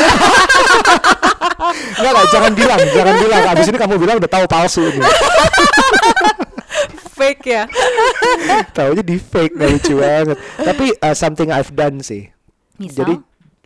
enggak, 2.00 2.12
enggak, 2.12 2.25
jangan 2.32 2.51
bilang, 2.54 2.80
jangan 2.90 3.16
bilang. 3.18 3.42
Abis 3.46 3.66
ini 3.68 3.78
kamu 3.78 3.96
bilang 3.98 4.16
udah 4.18 4.32
tahu 4.32 4.46
palsu 4.48 4.88
ini. 4.88 5.04
fake 7.12 7.46
ya 7.46 7.63
Taunya 8.72 9.04
di 9.04 9.20
fake, 9.20 9.54
nggak 9.54 9.70
lucu 9.72 9.94
banget. 9.96 10.38
Tapi 10.58 10.86
uh, 10.98 11.13
something 11.13 11.51
I've 11.51 11.70
done 11.70 12.01
sih. 12.01 12.32
Misal? 12.80 12.96
Jadi 12.98 13.13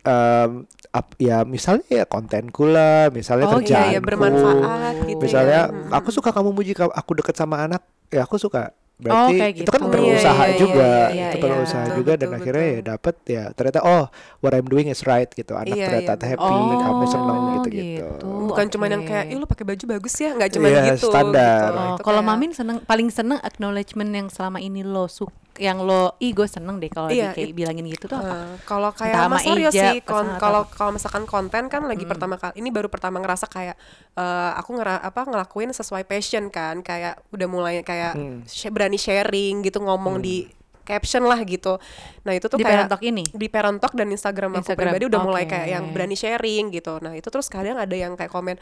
um, 0.04 0.50
ap- 0.90 1.16
ya 1.16 1.40
misalnya 1.40 1.86
ya 1.88 2.04
kontenku 2.04 2.68
lah, 2.68 3.08
misalnya 3.08 3.48
Oh, 3.48 3.56
iya, 3.56 3.62
kerjaanku. 3.62 3.92
iya, 3.92 4.00
bermanfaat 4.02 4.94
gitu 5.06 5.20
Misalnya 5.22 5.60
ya. 5.70 5.94
aku 5.94 6.10
suka 6.10 6.30
kamu 6.30 6.52
muji 6.52 6.74
aku 6.76 7.10
deket 7.16 7.32
sama 7.32 7.64
anak, 7.64 7.80
ya 8.10 8.26
aku 8.26 8.36
suka. 8.36 8.74
Berarti 8.96 9.32
kayak 9.36 9.54
itu 9.54 9.68
kan 9.68 9.76
gitu. 9.78 9.92
perlu 9.92 10.06
Iya, 10.06 10.16
usaha 10.16 10.32
iya, 10.38 10.48
iya, 10.48 10.56
juga, 10.56 10.88
iya, 10.88 11.04
itu 11.04 11.12
iya, 11.12 11.42
perlu 11.44 11.52
iya. 11.54 11.62
usaha 11.62 11.84
Betul, 11.84 11.96
juga 11.96 12.12
dan 12.12 12.26
betul, 12.26 12.38
akhirnya 12.38 12.64
ya 12.64 12.72
betul. 12.72 12.88
dapet 12.88 13.14
ya 13.28 13.42
ternyata 13.52 13.80
oh 13.84 14.04
what 14.40 14.52
I'm 14.52 14.64
doing 14.64 14.86
is 14.86 15.00
right 15.04 15.28
gitu. 15.28 15.52
Anak 15.52 15.68
Iya, 15.70 15.84
ternyata 15.86 16.12
iya, 16.16 16.28
happy, 16.32 16.48
betul. 16.48 16.80
kami 16.80 17.04
seneng 17.06 17.36
Oh, 17.36 17.52
gitu-gitu. 17.54 18.06
gitu. 18.08 18.28
bukan 18.48 18.66
cuman 18.72 18.88
yang 18.90 19.02
Oke. 19.04 19.10
kayak 19.12 19.24
ih 19.26 19.36
lu 19.36 19.44
pakai 19.44 19.64
baju 19.66 19.84
bagus 19.86 20.14
ya 20.16 20.30
nggak 20.32 20.48
cuman 20.48 20.68
Iya, 20.70 20.80
gitu 20.90 21.06
standar. 21.06 21.60
gitu. 21.62 21.76
Oh, 21.76 21.96
kalau 22.00 22.20
kayak- 22.20 22.30
Mamin 22.32 22.50
seneng 22.52 22.78
paling 22.80 23.08
seneng 23.10 23.38
acknowledgement 23.40 24.10
yang 24.10 24.28
selama 24.28 24.58
ini 24.58 24.80
lo 24.80 25.04
suka 25.06 25.36
yang 25.58 25.78
lo 25.78 26.14
ih 26.18 26.30
gue 26.30 26.44
seneng 26.44 26.76
deh 26.76 26.86
kalau 26.86 27.08
Iya, 27.08 27.30
kayak 27.30 27.48
it- 27.48 27.54
bilangin 27.54 27.86
gitu 27.86 28.06
tuh 28.06 28.16
apa? 28.16 28.28
Eh, 28.28 28.54
kalau 28.62 28.88
Entah 28.88 29.00
kayak 29.02 29.16
sama 29.18 29.32
Mas 29.32 29.44
Aryo 29.44 29.70
sih, 29.70 29.96
kalau 30.36 30.62
kalau 30.66 30.90
misalkan 30.90 31.24
konten 31.24 31.66
kan 31.66 31.82
lagi 31.82 32.04
pertama 32.04 32.34
kali, 32.34 32.56
ini 32.56 32.68
baru 32.68 32.86
pertama 32.86 33.18
ngerasa 33.18 33.46
kayak 33.46 33.76
eh, 34.12 34.50
aku 34.54 34.70
ngera 34.74 34.98
apa 34.98 35.20
ngelakuin 35.22 35.70
sesuai 35.70 36.02
passion 36.02 36.48
kan, 36.48 36.80
kayak 36.80 37.20
udah 37.30 37.46
mulai 37.46 37.80
kayak 37.80 38.14
sh- 38.44 38.68
berani 38.68 38.96
sharing 38.96 39.60
gitu 39.60 39.78
ngomong 39.78 40.18
di 40.18 40.46
caption 40.82 41.22
lah 41.22 41.42
gitu. 41.42 41.82
Nah 42.22 42.32
itu 42.32 42.46
tuh 42.46 42.56
Di 42.56 42.62
kayak 42.62 42.86
Parent 42.86 42.88
Talk 42.88 43.02
ini? 43.02 43.24
di 43.26 43.46
Parent 43.46 43.78
Talk 43.78 43.92
dan 43.92 44.06
Instagram, 44.06 44.54
aku 44.54 44.62
Instagram, 44.62 44.86
pribadi 44.88 45.04
udah 45.06 45.20
mulai 45.20 45.42
oke. 45.42 45.50
kayak 45.50 45.66
yang 45.68 45.84
berani 45.90 46.14
sharing 46.14 46.70
gitu. 46.70 47.00
Nah 47.00 47.10
itu 47.10 47.26
terus 47.26 47.46
kadang 47.46 47.74
ada 47.74 47.90
yang 47.90 48.14
kayak 48.14 48.30
komen, 48.30 48.54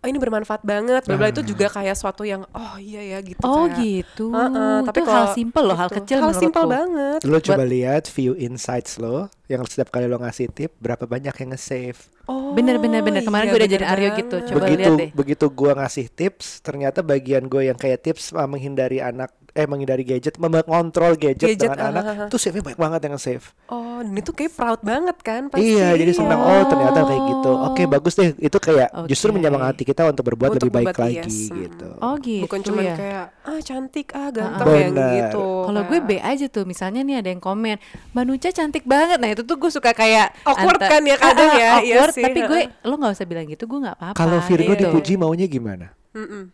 oh 0.00 0.06
ini 0.08 0.16
bermanfaat 0.16 0.62
banget, 0.64 1.02
bla 1.04 1.16
bla 1.20 1.28
itu 1.28 1.44
juga 1.44 1.68
kayak 1.68 1.96
suatu 1.96 2.24
yang 2.24 2.48
oh 2.56 2.74
iya 2.80 3.16
ya 3.16 3.18
gitu. 3.20 3.44
Oh 3.44 3.68
kayak, 3.68 3.76
gitu. 3.80 4.32
Heeh, 4.32 4.76
tapi 4.88 4.98
itu 5.00 5.02
hal 5.04 5.12
kalau 5.12 5.36
simple 5.36 5.64
loh, 5.64 5.76
hal 5.76 5.88
gitu. 5.92 5.96
kecil 6.00 6.18
hal 6.24 6.32
simple 6.32 6.64
menurutku. 6.64 6.76
banget. 6.76 7.20
Lo 7.28 7.38
coba 7.44 7.62
lihat 7.68 8.02
view 8.08 8.32
insights 8.36 8.96
lo 8.96 9.28
yang 9.50 9.66
setiap 9.66 9.90
kali 9.90 10.06
lo 10.06 10.22
ngasih 10.22 10.46
tip 10.54 10.70
berapa 10.78 11.02
banyak 11.10 11.34
yang 11.34 11.50
nge-save. 11.50 11.98
Oh, 12.30 12.54
Bener 12.54 12.78
bener 12.78 13.02
bener 13.02 13.26
kemarin 13.26 13.50
iya, 13.50 13.52
gue 13.52 13.58
udah 13.58 13.70
bener 13.70 13.82
jadi 13.82 13.86
Aryo 13.90 14.08
gitu. 14.14 14.36
Coba 14.46 14.58
begitu 14.62 14.78
lihat 14.78 14.92
deh. 14.94 15.10
begitu 15.10 15.44
gua 15.50 15.72
ngasih 15.74 16.06
tips, 16.06 16.62
ternyata 16.62 17.02
bagian 17.02 17.50
gue 17.50 17.66
yang 17.66 17.74
kayak 17.74 18.06
tips 18.06 18.30
uh, 18.30 18.46
menghindari 18.46 19.02
anak 19.02 19.34
eh 19.50 19.66
menghindari 19.66 20.06
gadget, 20.06 20.38
mengontrol 20.38 21.18
gadget, 21.18 21.58
Gadget, 21.58 21.74
dengan 21.74 21.78
ah, 21.82 21.90
anak, 21.90 22.04
ah. 22.06 22.28
tuh 22.30 22.38
save-nya 22.38 22.62
banyak 22.62 22.80
banget 22.80 23.00
yang 23.10 23.18
save. 23.18 23.44
Oh, 23.66 23.98
dan 23.98 24.14
itu 24.14 24.30
kayak 24.30 24.52
proud 24.54 24.80
banget 24.80 25.16
kan 25.26 25.50
pasti. 25.50 25.74
Iya, 25.74 25.98
jadi 25.98 26.12
senang 26.14 26.40
oh 26.40 26.62
ternyata 26.70 26.98
kayak 27.02 27.22
gitu. 27.34 27.50
Oke, 27.66 27.82
bagus 27.90 28.14
deh. 28.14 28.30
Itu 28.38 28.58
kayak 28.62 28.88
justru 29.10 29.34
Oke. 29.34 29.42
menyemangati 29.42 29.82
kita 29.82 30.06
untuk 30.06 30.24
berbuat 30.30 30.54
Untuk 30.54 30.70
lebih 30.70 30.74
baik 30.86 30.96
lagi 30.96 31.18
yes. 31.26 31.50
Hmm. 31.50 31.58
gitu. 31.66 31.88
Oh 31.98 32.14
gitu 32.22 32.46
Bukan 32.46 32.60
cuma 32.62 32.80
ya. 32.80 32.94
kayak 32.94 33.24
ah 33.42 33.60
cantik 33.60 34.08
ah 34.14 34.28
ganteng 34.30 34.66
ah. 34.66 34.74
ya 34.78 34.88
Bener. 34.90 35.10
gitu. 35.18 35.44
Kalau 35.66 35.82
gue 35.82 35.98
B 35.98 36.10
aja 36.22 36.46
tuh, 36.46 36.64
misalnya 36.64 37.00
nih 37.02 37.16
ada 37.18 37.28
yang 37.34 37.42
komen, 37.42 37.76
Mbak 38.14 38.24
Nuca 38.24 38.48
cantik 38.54 38.84
banget. 38.86 39.18
Nah 39.18 39.30
itu 39.34 39.39
tuh 39.42 39.56
gue 39.56 39.70
suka 39.70 39.90
kayak 39.90 40.32
Awkward 40.42 40.78
anta- 40.78 40.90
kan 40.90 41.02
ya 41.02 41.16
kadang 41.16 41.50
Ah, 41.50 41.54
ah, 41.54 41.60
ya, 41.60 41.70
iya 41.80 41.94
awkward, 41.98 42.14
sih, 42.14 42.24
tapi 42.24 42.40
gue 42.42 42.60
lo 42.82 42.94
nggak 42.96 43.12
usah 43.14 43.26
bilang 43.26 43.46
gitu, 43.46 43.64
gue 43.64 43.78
nggak 43.80 43.96
apa-apa. 43.96 44.16
Kalau 44.16 44.38
Virgo 44.42 44.72
gitu. 44.72 44.82
dipuji 44.86 45.12
maunya 45.14 45.46
gimana? 45.46 45.92
Mm-mm. 46.12 46.50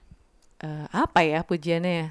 Eh, 0.56 0.86
apa 0.88 1.20
ya 1.20 1.44
pujiannya 1.44 1.92
ya? 1.92 2.08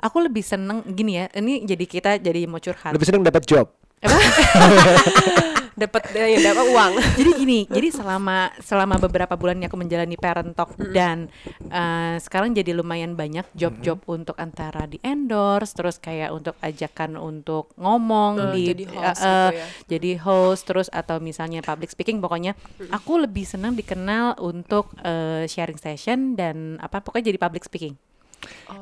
Aku 0.00 0.24
lebih 0.24 0.40
seneng 0.40 0.80
gini 0.88 1.20
ya. 1.20 1.28
Ini 1.30 1.68
jadi 1.68 1.84
kita 1.84 2.10
jadi 2.16 2.48
mau 2.48 2.56
curhat. 2.56 2.96
Lebih 2.96 3.04
seneng 3.04 3.22
dapat 3.22 3.44
job. 3.44 3.68
Dapat 5.72 6.12
ya 6.12 6.52
dapat 6.52 6.68
uang. 6.68 6.92
jadi 7.18 7.30
gini, 7.32 7.64
jadi 7.64 7.88
selama 7.88 8.52
selama 8.60 9.00
beberapa 9.00 9.34
bulan 9.40 9.56
aku 9.64 9.80
menjalani 9.80 10.20
parent 10.20 10.52
talk 10.52 10.76
dan 10.92 11.32
eh, 11.66 12.20
sekarang 12.20 12.52
jadi 12.52 12.76
lumayan 12.76 13.16
banyak 13.16 13.48
job-job 13.56 14.04
untuk 14.04 14.36
antara 14.36 14.84
di 14.84 15.00
endorse, 15.00 15.72
terus 15.72 15.96
kayak 15.96 16.28
untuk 16.30 16.54
ajakan 16.60 17.16
untuk 17.16 17.72
ngomong 17.80 18.52
Eh, 18.52 18.52
di 18.52 18.62
jadi 18.68 18.84
host 18.92 19.16
eh, 19.16 19.26
eh, 19.26 19.32
gitu 19.32 19.56
ya. 19.56 19.66
jadi 19.96 20.10
host 20.20 20.62
terus 20.68 20.88
atau 20.92 21.16
misalnya 21.18 21.64
public 21.64 21.88
speaking 21.88 22.20
pokoknya 22.20 22.52
aku 22.92 23.24
lebih 23.24 23.48
senang 23.48 23.72
dikenal 23.72 24.36
untuk 24.44 24.92
eh, 25.00 25.48
sharing 25.48 25.80
session 25.80 26.36
dan 26.36 26.76
apa 26.84 27.00
pokoknya 27.00 27.32
jadi 27.32 27.40
public 27.40 27.64
speaking. 27.64 27.96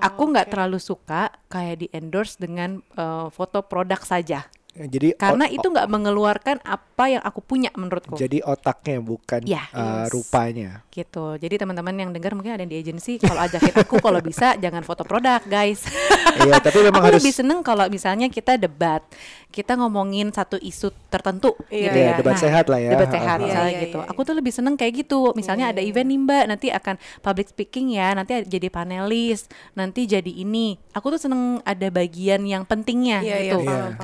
aku 0.03 0.23
nggak 0.33 0.49
oke. 0.49 0.53
terlalu 0.57 0.79
suka 0.83 1.31
kayak 1.47 1.77
di 1.81 1.87
endorse 1.95 2.35
dengan 2.35 2.83
eh, 2.99 3.27
foto 3.31 3.63
produk 3.63 4.03
saja 4.03 4.51
Jadi 4.83 5.09
karena 5.15 5.45
itu 5.47 5.63
nggak 5.63 5.87
mengeluarkan 5.87 6.57
apa 6.63 7.05
yang 7.09 7.21
aku 7.21 7.41
punya 7.41 7.69
menurutku. 7.73 8.15
jadi 8.15 8.41
otaknya 8.41 9.01
bukan 9.01 9.41
Ya. 9.43 9.67
uh, 9.71 10.05
Yes. 10.05 10.13
rupanya. 10.13 10.71
gitu. 10.91 11.37
Jadi 11.37 11.55
teman-teman 11.57 11.95
yang 11.95 12.11
dengar 12.11 12.33
mungkin 12.33 12.51
ada 12.51 12.61
yang 12.61 12.69
di 12.69 12.79
agensi 12.79 13.17
kalau 13.17 13.39
ajakin 13.39 13.73
aku 13.79 13.99
kalau 13.99 14.21
bisa 14.21 14.53
jangan 14.63 14.83
foto 14.83 15.03
produk, 15.03 15.41
guys. 15.43 15.87
Iya, 16.37 16.59
tapi 16.67 16.79
memang 16.81 16.99
aku 16.99 17.09
harus 17.11 17.21
lebih 17.21 17.33
seneng 17.33 17.59
kalau 17.61 17.87
misalnya 17.87 18.27
kita 18.27 18.55
debat, 18.55 19.01
kita 19.49 19.75
ngomongin 19.75 20.31
satu 20.31 20.57
isu 20.57 20.91
tertentu 21.09 21.55
Iya, 21.67 21.89
gitu 21.89 21.97
Iya, 21.97 22.07
ya. 22.07 22.17
debat 22.17 22.37
sehat 22.37 22.65
lah 22.67 22.79
ya. 22.79 22.91
Debat 22.91 23.09
sehat 23.09 23.39
Iya, 23.39 23.45
misalnya 23.45 23.73
iya, 23.73 23.83
gitu. 23.83 23.99
iya, 23.99 24.09
Aku 24.09 24.21
tuh 24.23 24.35
lebih 24.35 24.51
seneng 24.51 24.75
kayak 24.75 24.93
gitu. 24.99 25.31
Misalnya 25.33 25.71
Iya, 25.71 25.75
ada 25.75 25.83
iya, 25.83 25.89
event 25.89 26.07
nih 26.07 26.21
Mbak, 26.21 26.45
nanti 26.47 26.67
akan 26.69 26.95
public 27.21 27.47
speaking 27.49 27.87
ya, 27.93 28.09
nanti 28.13 28.33
jadi 28.43 28.69
panelis, 28.69 29.47
nanti 29.73 30.05
jadi 30.05 30.31
ini. 30.31 30.75
Aku 30.93 31.09
tuh 31.09 31.19
seneng 31.19 31.43
ada 31.63 31.89
bagian 31.89 32.43
yang 32.43 32.63
pentingnya 32.63 33.23
Iya, 33.23 33.37
iya, 33.39 33.39
gitu. 33.49 33.59
paham, 33.63 33.95
paham. 33.95 34.01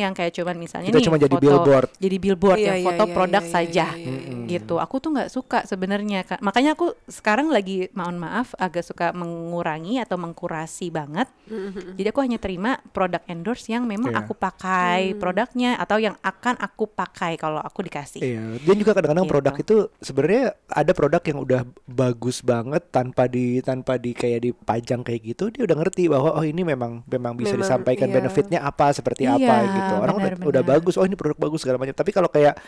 Yang 0.00 0.12
kayak 0.14 0.32
cuman 0.34 0.56
misalnya 0.56 0.88
Kita 0.88 0.98
nih 0.98 1.06
cuma 1.06 1.16
jadi 1.16 1.30
foto- 1.30 1.42
billboard. 1.42 1.88
Jadi 1.96 2.16
billboard 2.16 2.58
Iya, 2.58 2.66
yang 2.66 2.78
iya, 2.78 2.86
foto 2.86 3.04
iya, 3.04 3.12
produk 3.12 3.42
iya, 3.42 3.50
saja 3.50 3.86
iya, 3.90 3.98
iya, 3.98 4.18
iya. 4.20 4.46
gitu. 4.48 4.74
Aku 4.76 4.96
tuh 4.96 5.10
nggak 5.10 5.28
suka 5.28 5.58
sebenarnya 5.64 6.20
Kak. 6.24 6.40
Makanya 6.40 6.70
aku 6.72 6.86
sekarang 7.04 7.48
lagi 7.48 7.88
mohon 7.92 8.16
maaf 8.16 8.54
agak 8.56 8.82
suka 8.82 9.10
mengurangi 9.12 9.98
atau 9.98 10.16
mengkurasi 10.16 10.88
banget. 10.88 11.26
Jadi 11.98 12.06
aku 12.06 12.20
hanya 12.20 12.36
terima 12.36 12.76
produk 12.88 13.22
endorse 13.26 13.66
yang 13.66 13.84
memang 13.84 14.10
Iya. 14.10 14.20
aku 14.20 14.32
pakai 14.32 14.78
Hmm. 15.08 15.18
produknya 15.18 15.70
atau 15.74 15.96
yang 15.96 16.14
akan 16.18 16.56
aku 16.56 16.86
pakai 16.86 17.34
kalau 17.34 17.58
aku 17.58 17.82
dikasih. 17.82 18.20
Iya, 18.20 18.44
dan 18.58 18.74
juga 18.76 18.92
kadang-kadang 18.92 19.24
Gitu. 19.24 19.32
produk 19.32 19.54
itu 19.56 19.76
sebenarnya 19.98 20.42
ada 20.68 20.92
produk 20.92 21.22
yang 21.22 21.38
udah 21.40 21.60
bagus 21.84 22.40
banget 22.40 22.82
tanpa 22.88 23.26
di 23.26 23.58
tanpa 23.60 23.96
di 23.96 24.12
kayak 24.12 24.40
dipajang 24.42 25.00
kayak 25.00 25.20
gitu 25.26 25.48
dia 25.48 25.62
udah 25.62 25.76
ngerti 25.76 26.06
bahwa 26.06 26.32
oh 26.32 26.42
ini 26.42 26.62
memang 26.62 27.02
memang 27.04 27.32
bisa 27.34 27.52
Memang, 27.52 27.62
disampaikan 27.62 28.06
iya. 28.06 28.14
benefitnya 28.14 28.60
apa 28.60 28.86
seperti 28.90 29.24
Iya, 29.24 29.34
apa 29.34 29.54
gitu. 29.78 29.94
Orang 29.94 30.14
udah, 30.18 30.34
benar, 30.34 30.48
udah 30.50 30.62
bagus, 30.66 30.94
oh 30.98 31.06
ini 31.06 31.14
produk 31.14 31.38
bagus 31.38 31.60
segala 31.62 31.78
macam. 31.78 31.94
Tapi 31.94 32.10
kalau 32.10 32.28
kayak 32.28 32.58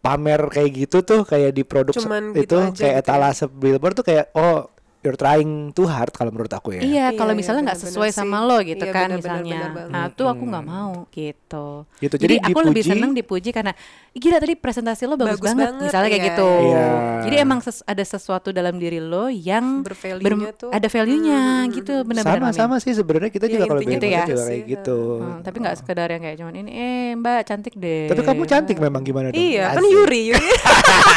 pamer 0.00 0.40
kayak 0.48 0.70
gitu 0.72 1.04
tuh 1.04 1.20
kayak 1.28 1.52
di 1.52 1.62
produk 1.62 1.92
Cuman 1.92 2.32
itu 2.32 2.48
gitu 2.48 2.56
aja 2.56 2.72
kayak 2.72 2.72
gitu 2.72 2.84
ya. 2.88 3.00
etalase 3.04 3.44
billboard 3.52 3.94
tuh 4.00 4.06
kayak 4.08 4.32
oh 4.32 4.72
you're 5.00 5.16
trying 5.16 5.72
too 5.72 5.84
hard 5.84 6.10
kalau 6.10 6.28
menurut 6.28 6.50
aku 6.50 6.72
ya. 6.72 6.80
Iya, 6.80 6.84
Iya, 6.84 7.06
kalau 7.14 7.32
iya, 7.32 7.38
misalnya 7.38 7.62
nggak 7.66 7.80
sesuai 7.80 8.10
sih. 8.10 8.20
sama 8.20 8.38
lo 8.40 8.60
gitu 8.60 8.80
Iya, 8.80 8.92
kan 8.92 9.08
benar-benar, 9.08 9.20
misalnya. 9.40 9.56
benar 9.56 9.70
banget. 9.72 9.90
Nah, 9.90 10.04
tuh 10.10 10.26
aku 10.26 10.42
nggak 10.44 10.66
mau 10.66 10.92
gitu. 11.08 11.66
Gitu, 11.96 12.14
Jadi, 12.16 12.34
jadi 12.36 12.36
aku 12.46 12.58
lebih 12.62 12.84
seneng 12.84 13.10
dipuji 13.10 13.50
karena 13.50 13.72
"Ih, 14.10 14.18
gila 14.18 14.36
tadi 14.36 14.54
presentasi 14.54 15.02
lo 15.04 15.14
bagus, 15.14 15.36
Bagus 15.36 15.46
banget, 15.46 15.66
banget, 15.70 15.84
misalnya 15.86 16.08
kayak 16.10 16.20
iya, 16.20 16.28
gitu. 16.30 16.50
iya. 16.62 16.86
Jadi 17.22 17.36
emang 17.38 17.58
ses- 17.60 17.80
ada 17.82 18.02
sesuatu 18.02 18.48
dalam 18.50 18.76
diri 18.76 18.98
lo 18.98 19.26
yang 19.26 19.80
Bervalue-nya 19.80 20.52
tuh. 20.52 20.68
ada 20.68 20.84
value-nya 20.84 21.40
Hmm, 21.62 21.72
gitu 21.72 21.92
benar-benar. 22.02 22.38
Sama-sama 22.44 22.76
sih 22.76 22.92
sebenarnya 22.92 23.30
kita 23.30 23.46
Iya, 23.46 23.52
juga 23.54 23.64
kalau 23.66 23.80
gitu 23.80 24.04
ya. 24.04 24.22
juga 24.26 24.42
kayak 24.44 24.62
gitu. 24.68 24.98
Hmm, 25.18 25.38
tapi 25.40 25.56
nggak 25.58 25.76
sekedar 25.76 26.08
yang 26.08 26.22
kayak 26.22 26.36
cuman 26.36 26.54
ini 26.56 26.70
eh 26.70 27.08
Mbak 27.14 27.40
cantik 27.46 27.74
deh. 27.74 28.04
Tapi 28.06 28.20
kamu 28.20 28.42
cantik 28.44 28.76
memang 28.76 29.00
gimana 29.00 29.26
dong? 29.28 29.40
Iya, 29.40 29.72
kan. 29.72 29.80
Yuri, 29.82 30.20
Yuri. 30.28 30.50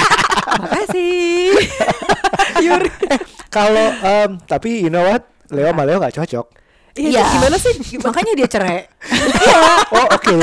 Makasih. 0.62 1.52
Yuri. 2.63 2.90
Kalau 3.53 3.88
em, 3.95 4.31
tapi 4.43 4.81
you 4.81 4.89
know 4.89 5.05
what? 5.05 5.24
Leo 5.48 5.69
sama 5.69 5.86
Leo 5.86 5.98
gak 6.00 6.15
cocok. 6.15 6.48
Iya, 6.93 7.10
Iya. 7.12 7.24
gimana 7.31 7.57
sih? 7.57 7.74
Makanya 8.05 8.33
dia 8.33 8.48
cerai. 8.48 8.79
Oh 9.93 10.07
oke. 10.10 10.33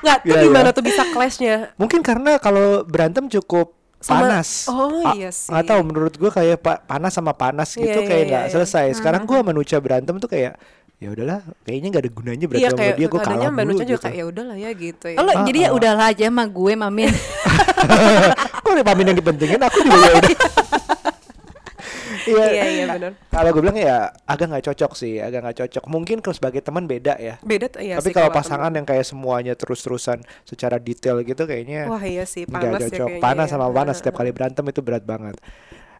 Nggak, 0.00 0.18
tuh 0.20 0.30
Iya, 0.30 0.42
gimana 0.44 0.68
iya. 0.68 0.76
tuh 0.76 0.84
bisa 0.84 1.02
clashnya? 1.08 1.54
Mungkin 1.76 1.98
karena 2.00 2.38
kalau 2.38 2.82
berantem 2.82 3.26
cukup 3.28 3.74
Sama- 3.98 4.22
panas. 4.24 4.66
oh, 4.66 5.02
Ah, 5.02 5.12
iya 5.12 5.30
sih. 5.30 5.50
Nggak 5.50 5.64
tahu 5.66 5.80
menurut 5.82 6.14
gue 6.14 6.30
kayak 6.30 6.58
pa- 6.58 6.78
panas 6.80 7.10
sama 7.10 7.30
panas 7.32 7.70
gitu 7.70 7.84
Iya, 7.84 7.94
iya, 7.96 8.06
kayak 8.06 8.22
iya, 8.22 8.30
nggak 8.30 8.44
iya. 8.44 8.52
selesai. 8.52 8.86
Sekarang 8.94 9.22
gue 9.24 9.34
sama 9.34 9.50
Nucha 9.50 9.78
berantem 9.78 10.14
tuh 10.16 10.26
kayak 10.26 10.54
ya 11.00 11.08
udahlah 11.08 11.40
kayaknya 11.62 11.88
nggak 11.90 12.02
ada 12.02 12.12
gunanya 12.12 12.44
berantem 12.44 12.60
Iya 12.60 12.70
sama 12.70 12.80
kayak 12.80 12.94
dia 12.94 13.06
gue 13.06 13.18
kadangnya 13.18 13.40
kalah 13.40 13.50
Mbak 13.52 13.64
dulu 13.64 13.72
Nucha 13.72 13.82
juga 13.82 13.90
gitu. 13.90 14.04
kayak 14.04 14.16
ya 14.16 14.24
udahlah 14.26 14.56
ya 14.56 14.70
gitu 14.72 15.06
ya. 15.06 15.16
Oh, 15.16 15.24
lo 15.24 15.30
Ah, 15.30 15.42
jadi 15.42 15.58
ya 15.58 15.68
ah. 15.68 15.76
udahlah 15.76 16.06
aja 16.06 16.24
sama 16.26 16.44
gue 16.46 16.72
mamin. 16.76 17.10
Kok 18.62 18.70
ada 18.70 18.84
pamin 18.84 19.04
yang 19.06 19.18
dipentingin 19.18 19.60
aku 19.60 19.78
juga 19.80 19.98
ya 20.00 20.12
udah. 20.16 20.36
Iya, 22.32 22.44
Iya, 22.46 22.64
iya, 22.66 22.84
benar. 22.88 23.12
Kalau 23.26 23.48
gue 23.50 23.60
bilang 23.60 23.78
ya 23.78 23.96
agak 24.24 24.46
nggak 24.48 24.64
cocok 24.66 24.92
sih, 24.94 25.18
agak 25.18 25.40
nggak 25.40 25.56
cocok. 25.60 25.84
Mungkin 25.86 26.16
kalau 26.18 26.34
sebagai 26.34 26.60
teman 26.60 26.84
beda 26.84 27.14
ya. 27.16 27.34
Beda 27.40 27.66
iya 27.76 27.96
Tapi 27.96 28.10
kalau 28.10 28.28
temen. 28.28 28.38
pasangan 28.38 28.72
yang 28.72 28.84
kayak 28.84 29.02
semuanya 29.02 29.54
terus-terusan 29.54 30.18
secara 30.42 30.76
detail 30.76 31.20
gitu 31.20 31.44
kayaknya 31.44 31.86
Wah 31.86 32.02
iya 32.02 32.24
sih 32.24 32.44
panas 32.44 32.82
ya 32.82 32.88
cocok. 32.92 33.08
panas 33.18 33.46
ya. 33.46 33.52
sama 33.52 33.66
panas 33.70 33.96
setiap 33.96 34.14
kali 34.16 34.30
berantem 34.30 34.64
itu 34.64 34.80
berat 34.80 35.02
banget. 35.02 35.36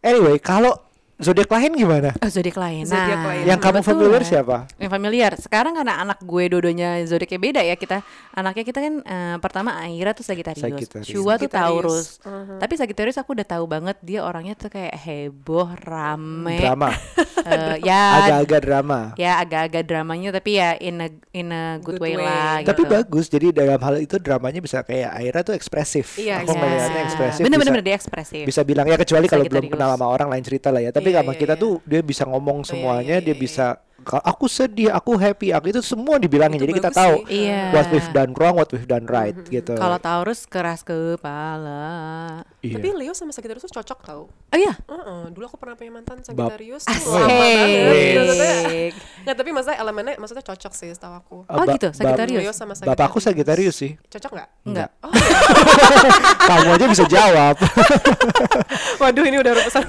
Anyway, 0.00 0.38
kalau 0.38 0.72
zodiak 1.20 1.48
lain 1.48 1.70
gimana? 1.74 2.10
Oh, 2.16 2.26
zodiak 2.26 2.56
lain. 2.56 2.84
Zodiak 2.84 3.20
lain. 3.22 3.44
yang 3.44 3.56
kamu 3.56 3.78
kebetulan. 3.78 3.84
familiar 3.86 4.22
siapa? 4.22 4.56
Yang 4.74 4.90
familiar. 4.90 5.30
Sekarang 5.36 5.72
karena 5.72 5.94
anak 5.98 6.18
gue 6.20 6.44
dodonya 6.48 7.04
zodiaknya 7.04 7.38
beda 7.38 7.60
ya 7.62 7.74
kita. 7.74 8.00
Anaknya 8.32 8.64
kita 8.64 8.78
kan 8.78 8.94
eh, 9.00 9.36
pertama 9.38 9.76
Aira 9.78 10.10
tuh 10.10 10.22
Sagittarius. 10.22 10.62
Sagittarius. 10.62 11.06
Shua 11.06 11.36
tuh. 11.36 11.46
Taurus. 11.46 12.18
Tapi 12.56 12.74
Sagittarius 12.74 13.16
aku 13.16 13.32
udah 13.32 13.44
tahu 13.44 13.64
banget 13.64 13.96
dia 14.00 14.20
orangnya 14.20 14.54
tuh 14.54 14.68
kayak 14.68 14.96
heboh, 14.96 15.68
rame. 15.78 16.56
Drama, 16.58 16.90
Eh, 17.40 17.76
ya 17.88 18.00
agak-agak 18.20 18.60
drama. 18.60 19.00
ya 19.16 19.40
agak-agak 19.40 19.82
dramanya 19.82 20.28
tapi 20.30 20.60
ya 20.60 20.76
in 20.76 21.00
a 21.00 21.08
in 21.32 21.48
a 21.48 21.80
good, 21.80 21.96
Good 21.96 22.02
way, 22.02 22.14
way. 22.14 22.24
lah 22.24 22.60
Tapi 22.62 22.84
gitu. 22.84 22.92
bagus, 22.92 23.26
jadi 23.26 23.48
dalam 23.50 23.80
hal 23.80 23.96
itu 23.98 24.16
dramanya 24.16 24.60
bisa 24.60 24.84
kayak 24.84 25.08
Aira 25.16 25.40
tuh 25.40 25.56
ekspresif. 25.56 26.20
Iya, 26.20 26.44
Aku 26.44 26.52
iya. 26.52 27.00
ekspresif. 27.02 27.40
Bener-bener 27.40 27.80
bisa- 27.80 27.86
dia 27.86 27.96
ekspresif. 27.96 28.44
bisa 28.44 28.60
bilang 28.60 28.84
ya 28.84 28.94
kecuali 28.94 29.24
kalau 29.24 29.44
belum 29.44 29.66
kenal 29.68 29.88
sama 29.90 30.06
orang 30.06 30.28
lain 30.28 30.44
cerita 30.44 30.68
lah 30.68 30.80
ya 30.80 30.92
tapi 30.92 31.09
sama 31.14 31.32
iya, 31.34 31.40
kita 31.42 31.54
iya. 31.56 31.62
tuh 31.62 31.72
dia 31.86 32.00
bisa 32.02 32.22
ngomong 32.26 32.62
semuanya 32.62 33.16
iya, 33.18 33.24
dia 33.24 33.34
iya, 33.34 33.40
bisa 33.40 33.66
"Ka- 33.74 33.80
aku 34.02 34.44
sedih 34.44 34.88
aku 34.88 35.14
happy 35.14 35.50
aku 35.50 35.68
itu 35.68 35.80
semua 35.80 36.16
dibilangin 36.16 36.56
Itu 36.56 36.64
jadi 36.64 36.72
kita 36.74 36.90
tahu 36.90 37.14
sih. 37.24 37.44
Iya. 37.44 37.70
what 37.70 37.86
we've 37.88 38.10
done 38.10 38.32
wrong 38.32 38.54
what 38.54 38.68
we've 38.68 38.84
done 38.84 39.04
right 39.04 39.36
gitu 39.46 39.72
Kalau 39.72 39.96
Taurus 39.96 40.44
keras 40.44 40.80
kepala. 40.80 42.42
Iya. 42.60 42.76
Tapi 42.76 42.88
Leo 42.92 43.12
sama 43.12 43.30
Sagittarius 43.30 43.64
tuh 43.64 43.74
cocok 43.74 43.98
tau. 44.00 44.22
Oh 44.26 44.58
iya. 44.58 44.74
Heeh, 44.76 45.20
dulu 45.30 45.44
aku 45.44 45.56
pernah 45.56 45.74
punya 45.74 45.92
mantan 45.92 46.20
Sagittarius 46.20 46.82
tuh 46.82 46.92
Asik. 46.92 47.08
lama 47.08 47.28
banget. 47.30 48.92
Nggak 49.20 49.36
tapi 49.36 49.50
maksudnya 49.50 49.78
elemennya 49.78 50.14
maksudnya 50.16 50.44
cocok 50.44 50.72
sih 50.72 50.88
setahu 50.90 51.14
aku. 51.16 51.36
Oh 51.46 51.56
Ba- 51.58 51.72
gitu, 51.72 51.88
Sagittarius. 51.90 52.40
Leo 52.40 52.52
sama 52.52 52.72
Sagittarius. 52.72 52.96
bapak 52.96 53.06
aku 53.06 53.18
Sagittarius 53.18 53.76
sih 53.76 53.92
Cocok 54.06 54.30
nggak? 54.32 54.48
Enggak. 54.64 54.88
Oh, 55.00 55.10
iya. 55.10 56.10
kamu 56.50 56.68
aja 56.72 56.86
bisa 56.86 57.04
jawab 57.06 57.54
Waduh 59.00 59.24
ini 59.24 59.36
udah 59.38 59.52
urusan 59.54 59.82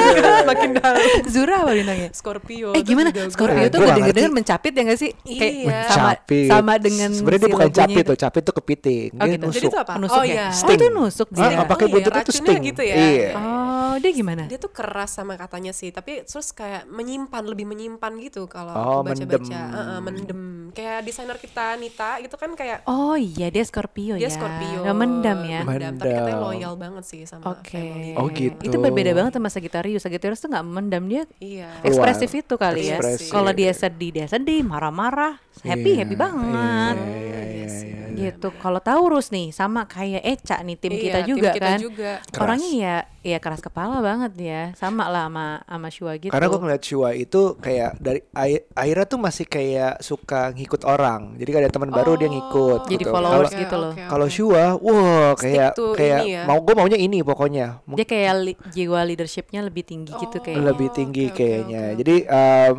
makin 0.50 0.70
dalam. 0.72 1.00
Zura 1.26 1.62
apa 1.62 1.72
bintangnya? 1.72 2.10
Scorpio. 2.12 2.70
Eh 2.72 2.80
tuh 2.80 2.84
gimana? 2.84 3.10
Scorpio 3.26 3.51
Eh, 3.54 3.66
tuh 3.66 3.78
gue 3.78 3.82
nggak 3.82 3.98
denger-denger 3.98 4.22
ngerti. 4.26 4.38
mencapit 4.38 4.72
ya 4.72 4.82
gak 4.82 4.98
sih? 4.98 5.10
Kayak 5.22 5.52
Iya. 5.52 5.80
sama 5.88 6.10
sama 6.46 6.72
dengan 6.76 7.10
sebenarnya 7.10 7.38
dia 7.38 7.46
si 7.46 7.52
bukan 7.52 7.66
logonya 7.66 7.80
capit 7.82 7.96
itu. 7.96 8.08
tuh 8.08 8.16
capit 8.18 8.42
tuh 8.42 8.54
kepiting 8.54 9.08
Oh 9.12 9.20
dia 9.20 9.32
gitu. 9.32 9.42
nusuk 9.42 9.54
Jadi 9.54 9.66
itu 9.66 9.78
apa? 9.78 9.92
Nusuk 9.94 10.12
oh 10.12 10.22
ya? 10.22 10.32
iya. 10.32 10.46
Oh 10.52 10.70
itu 10.70 10.86
nusuk 10.88 11.28
dia. 11.30 11.42
ah, 11.52 11.64
pakai 11.64 11.84
Oh 11.84 11.90
iya, 11.90 12.02
tuh 12.02 12.12
racunnya 12.14 12.40
sting 12.42 12.62
gitu 12.64 12.82
ya? 12.82 12.94
iya 12.96 13.30
Oh 13.34 13.94
dia 13.94 14.10
gimana? 14.10 14.42
Dia 14.44 14.56
tuh 14.56 14.70
keras 14.70 15.10
sama 15.12 15.34
katanya 15.34 15.70
sih, 15.70 15.88
tapi 15.88 16.22
terus 16.22 16.48
kayak 16.50 16.86
menyimpan 16.86 17.42
lebih 17.44 17.64
menyimpan 17.64 18.12
gitu 18.18 18.46
kalau 18.46 18.72
Oh, 18.72 19.00
baca-baca, 19.00 19.36
mendem. 19.38 19.52
Heeh, 19.70 19.98
mendem. 20.00 20.40
Kayak 20.72 20.98
desainer 21.02 21.36
kita 21.36 21.76
Nita 21.76 22.16
gitu 22.18 22.34
kan 22.34 22.50
kayak 22.52 22.84
Oh 22.86 23.12
iya 23.12 23.48
dia 23.48 23.60
Scorpio 23.60 24.16
dia 24.16 24.24
ya. 24.24 24.30
Scorpio. 24.30 24.80
Nggak 24.82 24.96
mendam 24.96 25.38
ya. 25.44 25.60
Mendam, 25.62 25.94
tapi 25.94 26.08
katanya 26.10 26.40
loyal 26.40 26.74
banget 26.74 27.04
sih 27.04 27.20
sama 27.22 27.52
Oke. 27.52 27.76
family. 27.76 28.16
Oh, 28.16 28.26
gitu. 28.26 28.56
Itu 28.62 28.76
berbeda 28.78 29.12
banget 29.12 29.32
sama 29.34 29.48
Sagittarius. 29.48 30.00
Sagittarius 30.00 30.40
tuh 30.40 30.48
nggak 30.48 30.64
mendam 30.64 31.04
dia 31.04 31.22
Iya. 31.36 31.68
Ekspresif 31.82 32.30
itu 32.32 32.54
kali 32.54 32.88
ya. 32.88 32.96
Ekspresif. 32.96 33.28
Kalau 33.42 33.52
dia 33.52 33.72
sedih 33.72 34.10
dia 34.12 34.26
sedih, 34.26 34.62
marah-marah, 34.62 35.36
happy 35.60 35.90
Iya, 35.92 35.98
happy 36.00 36.14
banget. 36.14 36.94
iya, 36.96 37.10
iya, 37.10 37.40
iya, 37.42 37.66
iya, 37.66 37.66
iya. 37.66 38.00
Gitu. 38.12 38.48
Kalau 38.54 38.78
Taurus 38.78 39.28
nih 39.28 39.50
sama 39.50 39.82
kayak 39.82 40.22
Eca 40.22 40.60
nih 40.60 40.76
tim 40.76 40.92
Iya, 40.92 41.00
kita 41.00 41.18
tim 41.18 41.28
juga 41.28 41.50
kita 41.50 41.64
kan. 41.66 41.78
juga. 41.80 42.10
Keras. 42.22 42.42
Orangnya 42.44 42.70
ya 42.72 42.96
ya 43.22 43.38
keras 43.38 43.58
kepala 43.58 43.98
banget 43.98 44.32
ya. 44.36 44.62
Sama 44.74 45.06
lah 45.06 45.26
sama 45.26 45.46
sama 45.64 45.88
Shua 45.88 46.12
gitu. 46.16 46.28
Karena 46.28 46.46
gue 46.46 46.60
ngeliat 46.60 46.82
Shua 46.82 47.10
itu 47.14 47.40
kayak 47.56 47.90
dari 47.96 48.20
Ai- 48.32 48.66
Aira 48.74 49.02
tuh 49.04 49.16
masih 49.16 49.46
kayak 49.46 50.02
suka 50.02 50.52
ngikut 50.52 50.84
orang. 50.84 51.34
Jadi 51.34 51.48
kalau 51.48 51.62
ada 51.62 51.72
teman 51.72 51.90
baru 51.90 52.12
dia 52.14 52.28
ngikut. 52.28 52.80
Jadi 52.86 53.00
gitu. 53.00 53.10
followers 53.10 53.48
Kalau- 53.48 53.62
gitu 53.64 53.76
loh. 53.80 53.92
Kalau 53.96 54.26
Shua, 54.28 54.64
wah 54.76 55.32
kayak 55.34 55.72
kayak 55.96 56.20
ya. 56.22 56.42
mau 56.44 56.60
gue 56.60 56.74
maunya 56.74 56.98
ini 56.98 57.22
pokoknya. 57.22 57.80
Dia 57.88 58.04
kayak 58.04 58.32
li- 58.38 58.60
jiwa 58.68 59.00
leadershipnya 59.02 59.64
lebih 59.64 59.82
tinggi 59.82 60.12
gitu 60.12 60.36
kayak. 60.36 60.60
lebih 60.60 60.88
tinggi 60.90 61.26
oke, 61.26 61.34
kayaknya. 61.34 61.82
oke, 61.88 61.96
Jadi 61.96 62.14
em, 62.28 62.76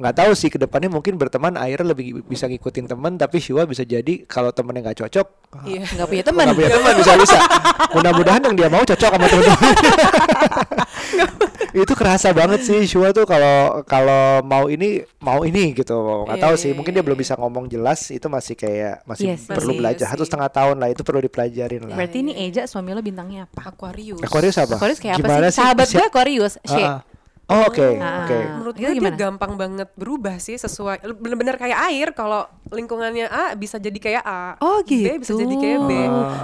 nggak 0.00 0.16
tahu 0.16 0.30
sih 0.32 0.48
ke 0.48 0.56
depannya 0.56 0.88
mungkin 0.88 1.20
berteman 1.20 1.60
Aira 1.60 1.84
lebih 1.84 2.24
bisa 2.24 2.48
ngikutin 2.48 2.88
teman, 2.88 3.20
tapi 3.20 3.36
Shua 3.36 3.68
bisa 3.68 3.84
jadi 3.84 4.24
kalau 4.24 4.48
temennya 4.48 4.88
nggak 4.88 4.98
cocok, 5.04 5.26
Iya. 5.68 5.84
nggak 5.84 6.08
punya 6.08 6.24
teman. 6.24 6.44
nggak 6.48 6.56
punya 6.56 6.70
teman 6.72 6.92
bisa 6.96 7.12
bisa. 7.20 7.38
Mudah-mudahan 7.92 8.40
yang 8.48 8.54
dia 8.56 8.68
mau 8.72 8.80
cocok 8.80 9.10
sama 9.12 9.26
teman-teman. 9.28 9.74
itu 11.70 11.92
kerasa 11.94 12.34
banget 12.34 12.66
sih 12.66 12.82
Shua 12.82 13.14
tuh 13.14 13.22
kalau 13.28 13.86
kalau 13.86 14.42
mau 14.42 14.66
ini 14.66 15.06
mau 15.22 15.46
ini 15.46 15.70
gitu 15.70 16.26
nggak 16.26 16.38
Iya, 16.38 16.44
tahu 16.50 16.54
iya, 16.58 16.62
sih 16.66 16.70
mungkin 16.74 16.92
dia 16.98 17.04
belum 17.04 17.14
iya. 17.14 17.22
bisa 17.22 17.34
ngomong 17.38 17.70
jelas 17.70 18.10
itu 18.10 18.26
masih 18.26 18.58
kayak 18.58 19.06
masih 19.06 19.38
sih. 19.38 19.46
perlu 19.46 19.70
Masih, 19.74 19.78
belajar 19.78 20.06
satu 20.10 20.24
setengah 20.26 20.50
tahun 20.50 20.76
lah 20.82 20.88
itu 20.90 21.02
perlu 21.06 21.20
dipelajarin 21.22 21.86
lah 21.86 21.94
Berarti 21.94 22.18
ini 22.26 22.32
Eja 22.34 22.66
suami 22.66 22.90
lo 22.90 23.02
bintangnya 23.04 23.46
apa? 23.46 23.70
Aquarius. 23.70 24.18
Aquarius 24.24 24.56
apa 24.58 24.74
Aquarius 24.80 24.98
kayak 24.98 25.22
Gimana 25.22 25.46
apa 25.46 25.52
sih? 25.54 25.60
Sahabat 25.62 25.86
gue 25.86 26.06
Aquarius. 26.10 26.54
Ah, 26.66 26.74
ah. 26.74 26.98
Oh 27.50 27.66
oke 27.66 27.86
Ah. 27.98 28.24
oke 28.24 28.38
Menurut 28.56 28.74
Itu 28.78 28.86
gue 28.86 29.02
dia 29.02 29.12
gampang 29.12 29.52
banget 29.58 29.88
berubah 29.98 30.38
sih 30.38 30.54
sesuai 30.54 31.02
bener-bener 31.18 31.58
kayak 31.58 31.78
air 31.90 32.08
kalau 32.14 32.46
lingkungannya 32.70 33.26
A 33.26 33.58
bisa 33.58 33.76
jadi 33.76 33.98
kayak 33.98 34.22
A. 34.22 34.54
Oh 34.62 34.80
B 34.86 34.88
gitu. 34.88 35.18
bisa 35.18 35.32
jadi 35.34 35.54
kayak 35.58 35.80
B. 35.84 35.92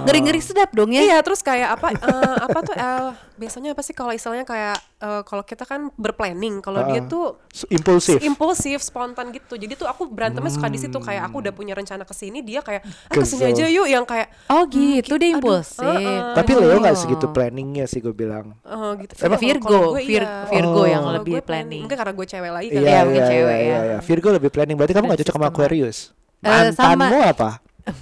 Ngeri-ngeri 0.03 0.41
sedap 0.43 0.75
dong 0.75 0.91
ya. 0.91 1.01
Iya, 1.01 1.17
terus 1.23 1.39
kayak 1.39 1.79
apa 1.79 1.95
eh, 1.95 2.35
apa 2.43 2.59
tuh 2.61 2.75
eh, 2.75 3.09
biasanya 3.37 3.71
apa 3.71 3.79
sih 3.79 3.93
kalau 3.93 4.09
istilahnya 4.09 4.43
kayak 4.43 4.75
eh, 4.97 5.21
kalau 5.23 5.41
kita 5.41 5.61
kan 5.61 5.93
berplanning, 5.93 6.57
kalau 6.57 6.81
dia 6.83 6.99
Ah. 6.99 7.05
tuh 7.05 7.25
impulsif 7.67 8.17
impulsif, 8.19 8.81
spontan 8.81 9.29
gitu. 9.29 9.53
Jadi 9.53 9.73
tuh 9.73 9.85
aku 9.85 10.05
berantemnya 10.05 10.49
suka 10.49 10.67
di 10.67 10.75
situ 10.75 10.97
kayak 10.97 11.23
aku 11.23 11.39
udah 11.39 11.51
punya 11.51 11.71
rencana 11.71 12.01
ke 12.01 12.11
sini, 12.11 12.41
dia 12.41 12.59
kayak 12.59 12.81
ah 12.81 13.13
ke 13.13 13.21
sini 13.21 13.47
aja 13.47 13.65
yuk 13.65 13.85
yang 13.85 14.03
kayak 14.03 14.33
Oh 14.47 14.65
gitu, 14.65 15.15
dia 15.15 15.29
aduh, 15.29 15.37
impulsif. 15.37 15.79
uh-uh. 15.79 16.33
tapi 16.33 16.51
Oh. 16.51 16.59
Leo 16.59 16.77
nggak 16.79 16.97
segitu 16.97 17.25
planningnya 17.27 17.85
sih 17.85 17.99
gue 17.99 18.11
bilang 18.11 18.57
eh, 18.59 18.91
gitu. 18.99 19.13
Sama 19.15 19.25
Kalau- 19.31 19.39
Virgo, 19.39 19.79
gue 19.93 20.01
Vir- 20.03 20.25
iya. 20.25 20.45
Virgo 20.47 20.83
yang 20.83 21.01
Kalau 21.01 21.15
lebih 21.15 21.33
gue 21.33 21.43
planning. 21.43 21.81
Mungkin 21.85 21.97
karena 21.97 22.13
gue 22.13 22.25
cewek 22.27 22.51
lagi 22.51 22.67
kali 22.67 22.81
Iya, 22.81 22.89
ya. 22.89 22.99
mungkin 23.03 23.23
cewek 23.23 23.57
ya. 23.59 23.77
iya. 23.85 23.97
Virgo 24.01 24.29
lebih 24.31 24.49
planning 24.49 24.75
berarti 24.75 24.91
kamu 24.91 25.05
nggak 25.05 25.19
cocok 25.21 25.35
sama. 25.35 25.47
Aquarius 25.47 25.97
Eh, 26.37 26.69
sama- 26.71 27.05
mantanmu 27.05 27.19
apa 27.23 27.49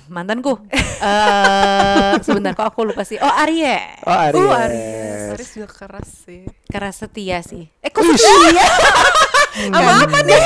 Mantanku. 0.07 0.57
Eh 0.71 2.13
sebentar 2.21 2.51
kok 2.51 2.65
aku 2.65 2.85
lupa 2.85 3.01
sih. 3.01 3.17
Oh 3.17 3.33
Aries. 3.43 4.01
oh 4.01 4.11
Aries, 4.11 4.41
Uh, 4.41 4.63
Aries. 4.65 5.21
Aries 5.33 5.51
juga 5.53 5.67
keras 5.69 6.09
sih. 6.25 6.41
Keras 6.65 6.95
setia 6.97 7.39
sih. 7.39 7.69
Eh 7.79 7.89
kok 7.89 8.01
setia? 8.03 8.65
Sama 9.55 10.03
apa 10.03 10.19
nih? 10.21 10.41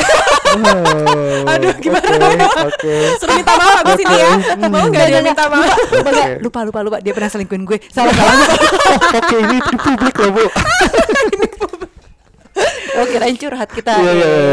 Oh, 0.49 1.49
Aduh, 1.49 1.73
gimana? 1.77 2.05
oke, 2.13 2.45
oke 2.45 2.93
Suruh 3.17 3.35
minta 3.35 3.53
maaf 3.53 3.81
abis 3.81 4.01
ini 4.01 4.15
ya. 4.15 4.31
Mau 4.65 4.85
nggak 4.85 5.05
dia 5.07 5.21
minta 5.21 5.45
maaf? 5.45 5.73
Lupa, 5.89 6.09
nggak? 6.11 6.29
lupa, 6.41 6.59
lupa, 6.61 6.79
lupa. 6.83 6.97
Dia 7.01 7.13
pernah 7.13 7.29
selingkuhin 7.29 7.65
gue. 7.65 7.77
Salah, 7.89 8.13
salah. 8.13 8.37
oke 9.17 9.35
ini 9.35 9.57
di 9.59 9.75
publik 9.75 10.15
loh 10.15 10.29
bu 10.31 10.45
Oh 12.91 13.05
kirain 13.07 13.33
curhat 13.33 13.69
kita. 13.71 13.95
Iya, 13.95 14.11
iya, 14.11 14.27
iya, 14.27 14.49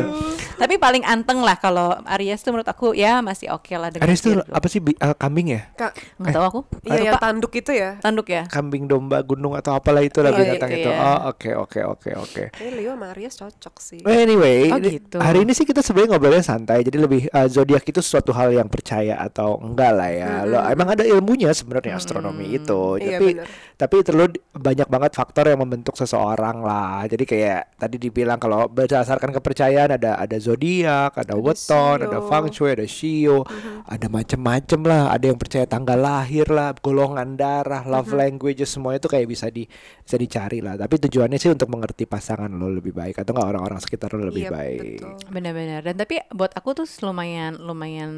iya. 0.00 0.29
Tapi 0.60 0.76
paling 0.76 1.02
anteng 1.02 1.40
lah 1.40 1.56
kalau 1.56 1.96
Aries 2.06 2.38
tuh 2.38 2.52
menurut 2.52 2.68
aku 2.68 2.92
ya 2.92 3.18
masih 3.18 3.48
oke 3.48 3.72
lah 3.72 3.88
dengan 3.88 4.04
Aries 4.04 4.20
tuh 4.20 4.36
Virgo. 4.36 4.52
apa 4.52 4.66
sih 4.66 4.78
bi- 4.78 4.94
eh, 4.94 5.14
kambing 5.14 5.48
ya 5.50 5.62
Kak, 5.72 5.92
Nggak 6.16 6.30
tahu 6.30 6.44
aku. 6.44 6.60
iya 6.84 7.00
yang 7.02 7.16
tanduk 7.16 7.52
itu 7.54 7.70
ya. 7.70 7.96
Tanduk 7.98 8.26
ya. 8.26 8.44
kambing 8.46 8.84
domba 8.84 9.20
gunung 9.20 9.54
atau 9.54 9.72
apalah 9.72 10.00
itu 10.00 10.18
lah 10.18 10.30
Oh, 10.30 10.36
binatang 10.36 10.68
gitu 10.68 10.80
itu 10.82 10.90
ya. 10.90 11.00
oh 11.00 11.18
oke 11.28 11.50
oke 11.56 11.80
oke 11.86 12.10
oke 12.14 12.42
Leo 12.70 12.92
sama 12.92 13.06
Aries 13.10 13.34
cocok 13.34 13.74
sih. 13.78 14.00
Well, 14.00 14.18
anyway, 14.18 14.68
Oh, 14.68 14.76
gitu. 14.76 15.16
hari 15.16 15.40
ini 15.40 15.50
sih 15.50 15.64
kita 15.64 15.80
sebenarnya 15.80 16.10
ngobrolnya 16.12 16.42
santai, 16.42 16.80
jadi 16.80 16.98
lebih 16.98 17.30
uh, 17.30 17.46
zodiak 17.46 17.84
itu 17.84 18.00
suatu 18.00 18.30
hal 18.30 18.50
yang 18.50 18.66
percaya 18.66 19.16
atau 19.16 19.56
enggak 19.56 19.92
lah 19.92 20.10
ya. 20.10 20.30
Lo 20.42 20.60
emang 20.62 20.90
ada 20.90 21.02
ilmunya 21.02 21.48
sebenarnya 21.50 21.94
astronomi 21.94 22.50
itu, 22.50 22.82
Iya, 22.96 23.16
tapi 23.16 23.26
bener. 23.32 23.46
tapi 23.74 23.94
terlalu 24.02 24.26
banyak 24.50 24.86
banget 24.86 25.12
faktor 25.14 25.46
yang 25.46 25.60
membentuk 25.60 25.94
seseorang 25.94 26.60
lah. 26.60 27.06
Jadi 27.06 27.24
kayak 27.24 27.60
tadi 27.76 27.96
dibilang 27.96 28.36
kalau 28.36 28.66
berdasarkan 28.66 29.30
kepercayaan 29.32 29.70
ada 29.92 30.16
ada 30.16 30.36
zodiak, 30.36 30.49
ada 30.54 31.34
weton, 31.36 31.98
ada 32.00 32.18
shio. 32.18 32.26
feng 32.26 32.46
shui, 32.50 32.70
ada 32.72 32.86
shio, 32.86 33.38
ada 33.84 34.06
macem-macem 34.06 34.80
lah. 34.82 35.12
Ada 35.12 35.24
yang 35.30 35.38
percaya 35.38 35.66
tanggal 35.66 35.98
lahir 35.98 36.46
lah, 36.48 36.74
golongan 36.74 37.36
darah, 37.36 37.84
love 37.84 38.10
language 38.10 38.62
semuanya 38.64 38.98
itu 38.98 39.08
kayak 39.08 39.26
bisa 39.26 39.46
di 39.48 39.66
bisa 40.00 40.16
dicari 40.16 40.58
lah. 40.58 40.74
Tapi 40.74 40.96
tujuannya 40.96 41.36
sih 41.36 41.50
untuk 41.50 41.68
mengerti 41.68 42.06
pasangan 42.06 42.50
lo 42.50 42.70
lebih 42.70 42.90
baik 42.90 43.20
atau 43.20 43.34
enggak 43.34 43.48
orang-orang 43.52 43.80
sekitar 43.80 44.10
lo 44.14 44.26
lebih 44.26 44.46
Iya, 44.46 44.50
baik. 44.50 44.80
betul. 44.80 45.12
Benar-benar. 45.28 45.80
Dan 45.84 45.94
tapi 45.96 46.14
buat 46.30 46.52
aku 46.54 46.82
tuh 46.82 46.86
lumayan 47.02 47.58
lumayan 47.58 48.10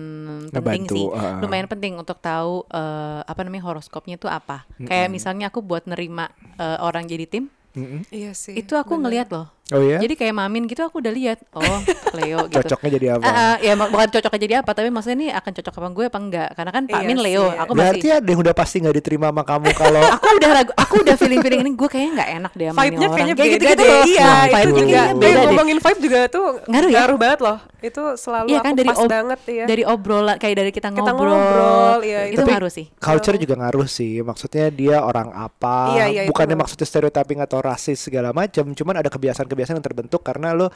penting 0.49 0.87
Ngebantu, 0.87 0.95
sih. 0.95 1.07
uh. 1.19 1.39
Lumayan 1.43 1.67
penting 1.67 1.93
untuk 1.99 2.19
tahu 2.19 2.65
eh, 2.69 3.21
apa 3.25 3.41
namanya 3.43 3.65
horoskopnya 3.67 4.17
itu 4.17 4.29
apa. 4.31 4.65
Kayak 4.79 5.09
misalnya 5.11 5.51
aku 5.51 5.61
buat 5.65 5.85
nerima 5.87 6.31
eh, 6.59 6.79
orang 6.79 7.09
jadi 7.09 7.27
tim, 7.27 7.45
Mm-mm. 7.73 8.05
Iya 8.13 8.37
sih. 8.37 8.53
itu 8.53 8.77
aku 8.77 9.01
ngelihat 9.01 9.33
loh. 9.33 9.49
Oh 9.73 9.83
ya? 9.83 9.99
Jadi 9.99 10.15
kayak 10.15 10.35
Mamin 10.35 10.65
gitu 10.65 10.81
aku 10.81 10.99
udah 10.99 11.11
lihat, 11.11 11.39
oh 11.53 11.79
Leo 12.13 12.45
gitu. 12.45 12.57
Cocoknya 12.59 12.91
jadi 12.93 13.07
apa? 13.13 13.23
Ah, 13.23 13.33
ah, 13.33 13.55
ya 13.59 13.73
bukan 13.75 14.09
cocoknya 14.11 14.41
jadi 14.41 14.55
apa, 14.61 14.71
tapi 14.71 14.89
maksudnya 14.89 15.17
ini 15.19 15.29
akan 15.29 15.51
cocok 15.53 15.73
sama 15.73 15.89
gue 15.91 16.05
apa 16.07 16.19
enggak? 16.19 16.49
Karena 16.53 16.71
kan 16.71 16.83
Pak 16.85 16.93
Iya 16.95 17.07
Min 17.07 17.19
Leo, 17.19 17.45
sih. 17.47 17.59
aku 17.59 17.73
Berarti 17.73 17.99
masih 18.03 18.13
ada 18.15 18.29
yang 18.29 18.41
udah 18.41 18.55
pasti 18.55 18.77
nggak 18.79 18.97
diterima 18.97 19.27
sama 19.29 19.43
kamu 19.43 19.69
kalau 19.73 20.03
aku 20.15 20.27
udah 20.35 20.51
ragu, 20.53 20.73
aku 20.75 20.95
udah 21.01 21.15
feeling 21.17 21.41
feeling 21.41 21.61
ini 21.63 21.73
gue 21.73 21.89
kayaknya 21.89 22.13
nggak 22.15 22.31
enak 22.35 22.53
deh 22.53 22.67
sama 22.67 22.79
Vibe-nya 22.79 22.99
orang. 23.01 23.15
kayaknya 23.15 23.35
Kayak 23.35 23.53
gitu-gitu 23.53 23.75
deh. 23.79 23.89
loh. 23.89 24.05
Iya, 24.05 24.31
Nah, 24.43 24.61
itu 24.63 24.73
juga 24.79 25.03
beda 25.13 25.27
deh. 25.33 25.45
ngomongin 25.47 25.79
vibe 25.79 26.01
juga 26.01 26.19
tuh 26.27 26.47
Ngaruh 26.65 26.91
ya? 26.91 27.03
banget 27.15 27.41
loh. 27.41 27.59
Itu 27.81 28.03
selalu 28.15 28.47
Iya 28.47 28.59
aku 28.59 28.65
kan 28.65 28.75
dari 28.75 28.89
pas 28.89 29.01
banget 29.03 29.41
ya. 29.45 29.65
dari 29.67 29.83
obrolan 29.83 30.37
kayak 30.37 30.55
dari 30.55 30.71
kita 30.71 30.89
Kita 30.89 31.11
ngobrol, 31.11 31.33
ngobrol, 31.33 31.99
iya, 32.03 32.21
itu. 32.27 32.39
Tapi 32.39 32.51
ngaruh 32.51 32.71
sih. 32.71 32.87
culture 32.95 33.37
juga 33.37 33.55
ngaruh 33.57 33.87
sih. 33.87 34.13
Maksudnya 34.21 34.67
dia 34.69 34.97
orang 35.01 35.31
apa? 35.33 35.77
Iya, 35.93 36.05
iya, 36.09 36.23
Bukannya 36.25 36.53
ngaruh. 36.53 36.63
maksudnya 36.63 36.85
stereotyping 36.85 37.39
atau 37.39 37.59
rasis 37.59 37.99
segala 38.01 38.31
macam. 38.31 38.71
Cuman 38.71 38.95
ada 38.97 39.09
kebiasaan-kebiasaan 39.09 39.53
yang 39.67 39.81
terbentuk 39.81 40.21
karena 40.21 40.51
lo 40.51 40.71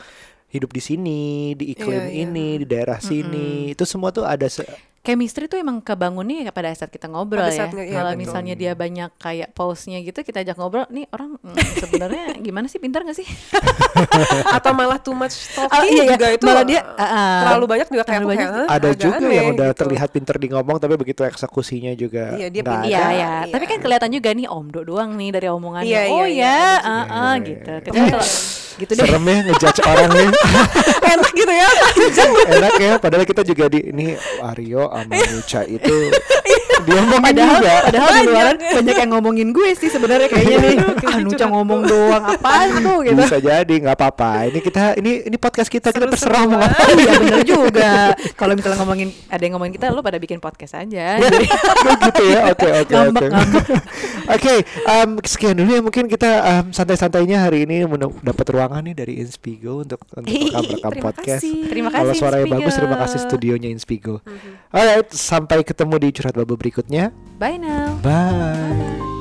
hidup 0.46 0.70
di 0.70 0.78
sini, 0.78 1.20
di 1.52 1.72
iklim 1.72 1.90
Iya, 1.96 2.06
iya. 2.06 2.22
ini, 2.22 2.48
di 2.56 2.66
daerah 2.66 2.98
sini. 2.98 3.72
Itu 3.72 3.82
semua 3.82 4.10
tuh 4.10 4.22
ada 4.22 4.46
se- 4.46 4.66
Chemistry 5.02 5.46
tuh 5.46 5.54
emang 5.54 5.78
kebangunnya 5.78 6.50
pada 6.50 6.66
saat 6.72 6.90
kita 6.90 7.06
ngobrol 7.06 7.38
Pada 7.38 7.54
ya. 7.54 7.58
saat 7.62 7.70
nge- 7.70 7.86
iya, 7.86 7.94
Kalau 7.94 8.12
misalnya 8.16 8.54
dia 8.54 8.74
banyak 8.74 9.14
kayak 9.16 9.54
pause-nya 9.54 10.02
gitu, 10.02 10.18
kita 10.20 10.42
ajak 10.42 10.58
ngobrol, 10.58 10.82
nih 10.88 11.06
orang 11.08 11.38
mm, 11.38 11.54
sebenarnya 11.78 12.24
gimana 12.42 12.66
sih, 12.66 12.78
pintar 12.78 13.02
gak 13.02 13.14
sih? 13.14 13.22
Atau 14.56 14.74
malah 14.74 14.98
too 14.98 15.14
much 15.14 15.30
talking 15.52 15.70
Ah, 15.72 15.86
iya, 15.86 16.02
iya. 16.02 16.10
juga 16.10 16.26
itu 16.28 16.42
Malah 16.42 16.64
dia, 16.64 16.80
ah. 16.96 17.38
terlalu 17.42 17.64
banyak 17.68 17.86
juga 17.88 18.02
kayak 18.02 18.18
kayak 18.18 18.26
banyak. 18.26 18.48
"Hah, 18.50 18.66
ada 18.68 18.88
juga 18.92 19.16
aneh," 19.20 19.30
yang 19.32 19.46
udah 19.52 19.68
gitu. 19.70 19.78
terlihat 19.78 20.08
pinter 20.10 20.36
di 20.36 20.48
ngomong 20.50 20.76
tapi 20.76 20.94
begitu 20.96 21.22
eksekusinya 21.22 21.92
juga 21.94 22.34
Iya, 22.34 22.46
dia 22.50 22.62
nggak 22.62 22.74
pinter. 22.76 22.90
Iya, 22.90 22.98
ya. 22.98 23.10
Iya. 23.14 23.30
Tapi 23.54 23.64
kan 23.64 23.78
kelihatan 23.78 24.10
juga 24.10 24.30
nih 24.32 24.46
omdo 24.48 24.80
doang 24.82 25.10
nih 25.14 25.30
dari 25.30 25.46
omongannya. 25.46 25.86
Iya, 25.86 26.02
iya, 26.02 26.10
oh 26.12 26.26
iya, 26.26 26.42
ya, 26.42 26.50
ada 26.50 26.74
juga. 26.74 26.90
ah, 26.90 26.90
ah, 26.90 27.06
Iya, 27.32 27.46
gitu. 27.46 27.70
iya. 27.70 27.84
Kita 27.84 27.94
kalau 28.10 28.26
gitu 28.80 28.92
deh. 28.94 29.04
Serem 29.04 29.24
ya 29.24 29.36
ngejudge 29.48 29.80
orang 29.84 30.10
nih 30.12 30.28
enak 31.16 31.32
gitu 31.32 31.52
ya. 31.52 31.68
Enak 32.56 32.74
ya 32.80 32.92
Padahal 33.00 33.24
kita 33.24 33.42
juga 33.44 33.64
di 33.72 33.80
Ini 33.92 34.06
Aryo 34.44 34.88
sama 34.92 35.14
Nucha 35.32 35.60
itu 35.64 35.96
Dia 36.84 37.00
ngomongin 37.00 37.24
Padahal, 37.32 37.56
juga 37.56 37.74
padahal 37.82 38.10
di 38.12 38.22
luaran 38.26 38.56
banyak 38.60 38.96
yang 38.96 39.10
ngomongin 39.10 39.48
gue 39.50 39.68
sih 39.72 39.88
sebenarnya 39.88 40.28
kayaknya 40.28 40.56
nih. 40.60 40.74
Ah, 41.06 41.18
Nuca 41.18 41.46
ngomong 41.48 41.80
doang 41.82 42.24
apaan 42.26 42.68
tuh 42.78 42.98
gitu. 43.06 43.16
Bisa 43.16 43.38
jadi 43.38 43.74
nggak 43.80 43.96
apa-apa 43.96 44.50
Ini 44.50 44.58
kita 44.60 44.82
Ini 44.94 45.12
ini 45.26 45.36
podcast 45.36 45.66
kita 45.66 45.88
Kita 45.88 46.04
terserah 46.04 46.44
mau 46.44 46.60
banget. 46.60 46.68
ngapain 46.68 46.96
Iya 46.98 47.12
bener 47.16 47.40
juga. 47.42 47.92
Kalau 48.34 48.52
misalnya 48.52 48.78
ngomongin 48.78 49.08
ada 49.26 49.40
yang 49.40 49.52
ngomongin 49.56 49.74
kita, 49.74 49.86
lo 49.88 50.00
pada 50.00 50.18
bikin 50.18 50.38
podcast 50.38 50.76
aja. 50.76 51.16
Jadi 51.22 51.46
gitu 52.04 52.22
ya 52.26 52.40
Oke 52.52 52.68
oke 52.76 52.94
oke. 53.08 53.26
Oke 54.26 54.54
Sekian 55.24 55.54
dulu 55.56 55.70
ya 55.70 55.80
Mungkin 55.80 56.04
kita 56.06 56.30
santai-santainya 56.70 57.46
hari 57.46 57.64
ini 57.64 57.86
Dapat 58.20 58.46
ruangan 58.50 58.82
nih 58.82 58.94
dari 58.94 59.14
Inspigo 59.18 59.80
Untuk 59.80 60.02
untuk 60.06 60.26
rekam-rekam 60.26 60.90
Terima 60.90 61.04
podcast 61.04 61.42
kasih. 61.42 61.56
Terima 61.66 61.88
Kalau 61.88 62.12
kasih, 62.12 62.20
suaranya 62.20 62.44
Inspigo. 62.44 62.58
bagus 62.60 62.74
Terima 62.74 62.96
kasih 62.98 63.18
studionya 63.22 63.68
Inspigo 63.70 64.14
Alright 64.70 65.08
Sampai 65.10 65.62
ketemu 65.62 65.94
di 65.96 66.08
curhat 66.12 66.34
babu 66.34 66.54
berikutnya 66.66 67.14
bye 67.38 67.54
now. 67.54 67.94
Bye 68.02 69.15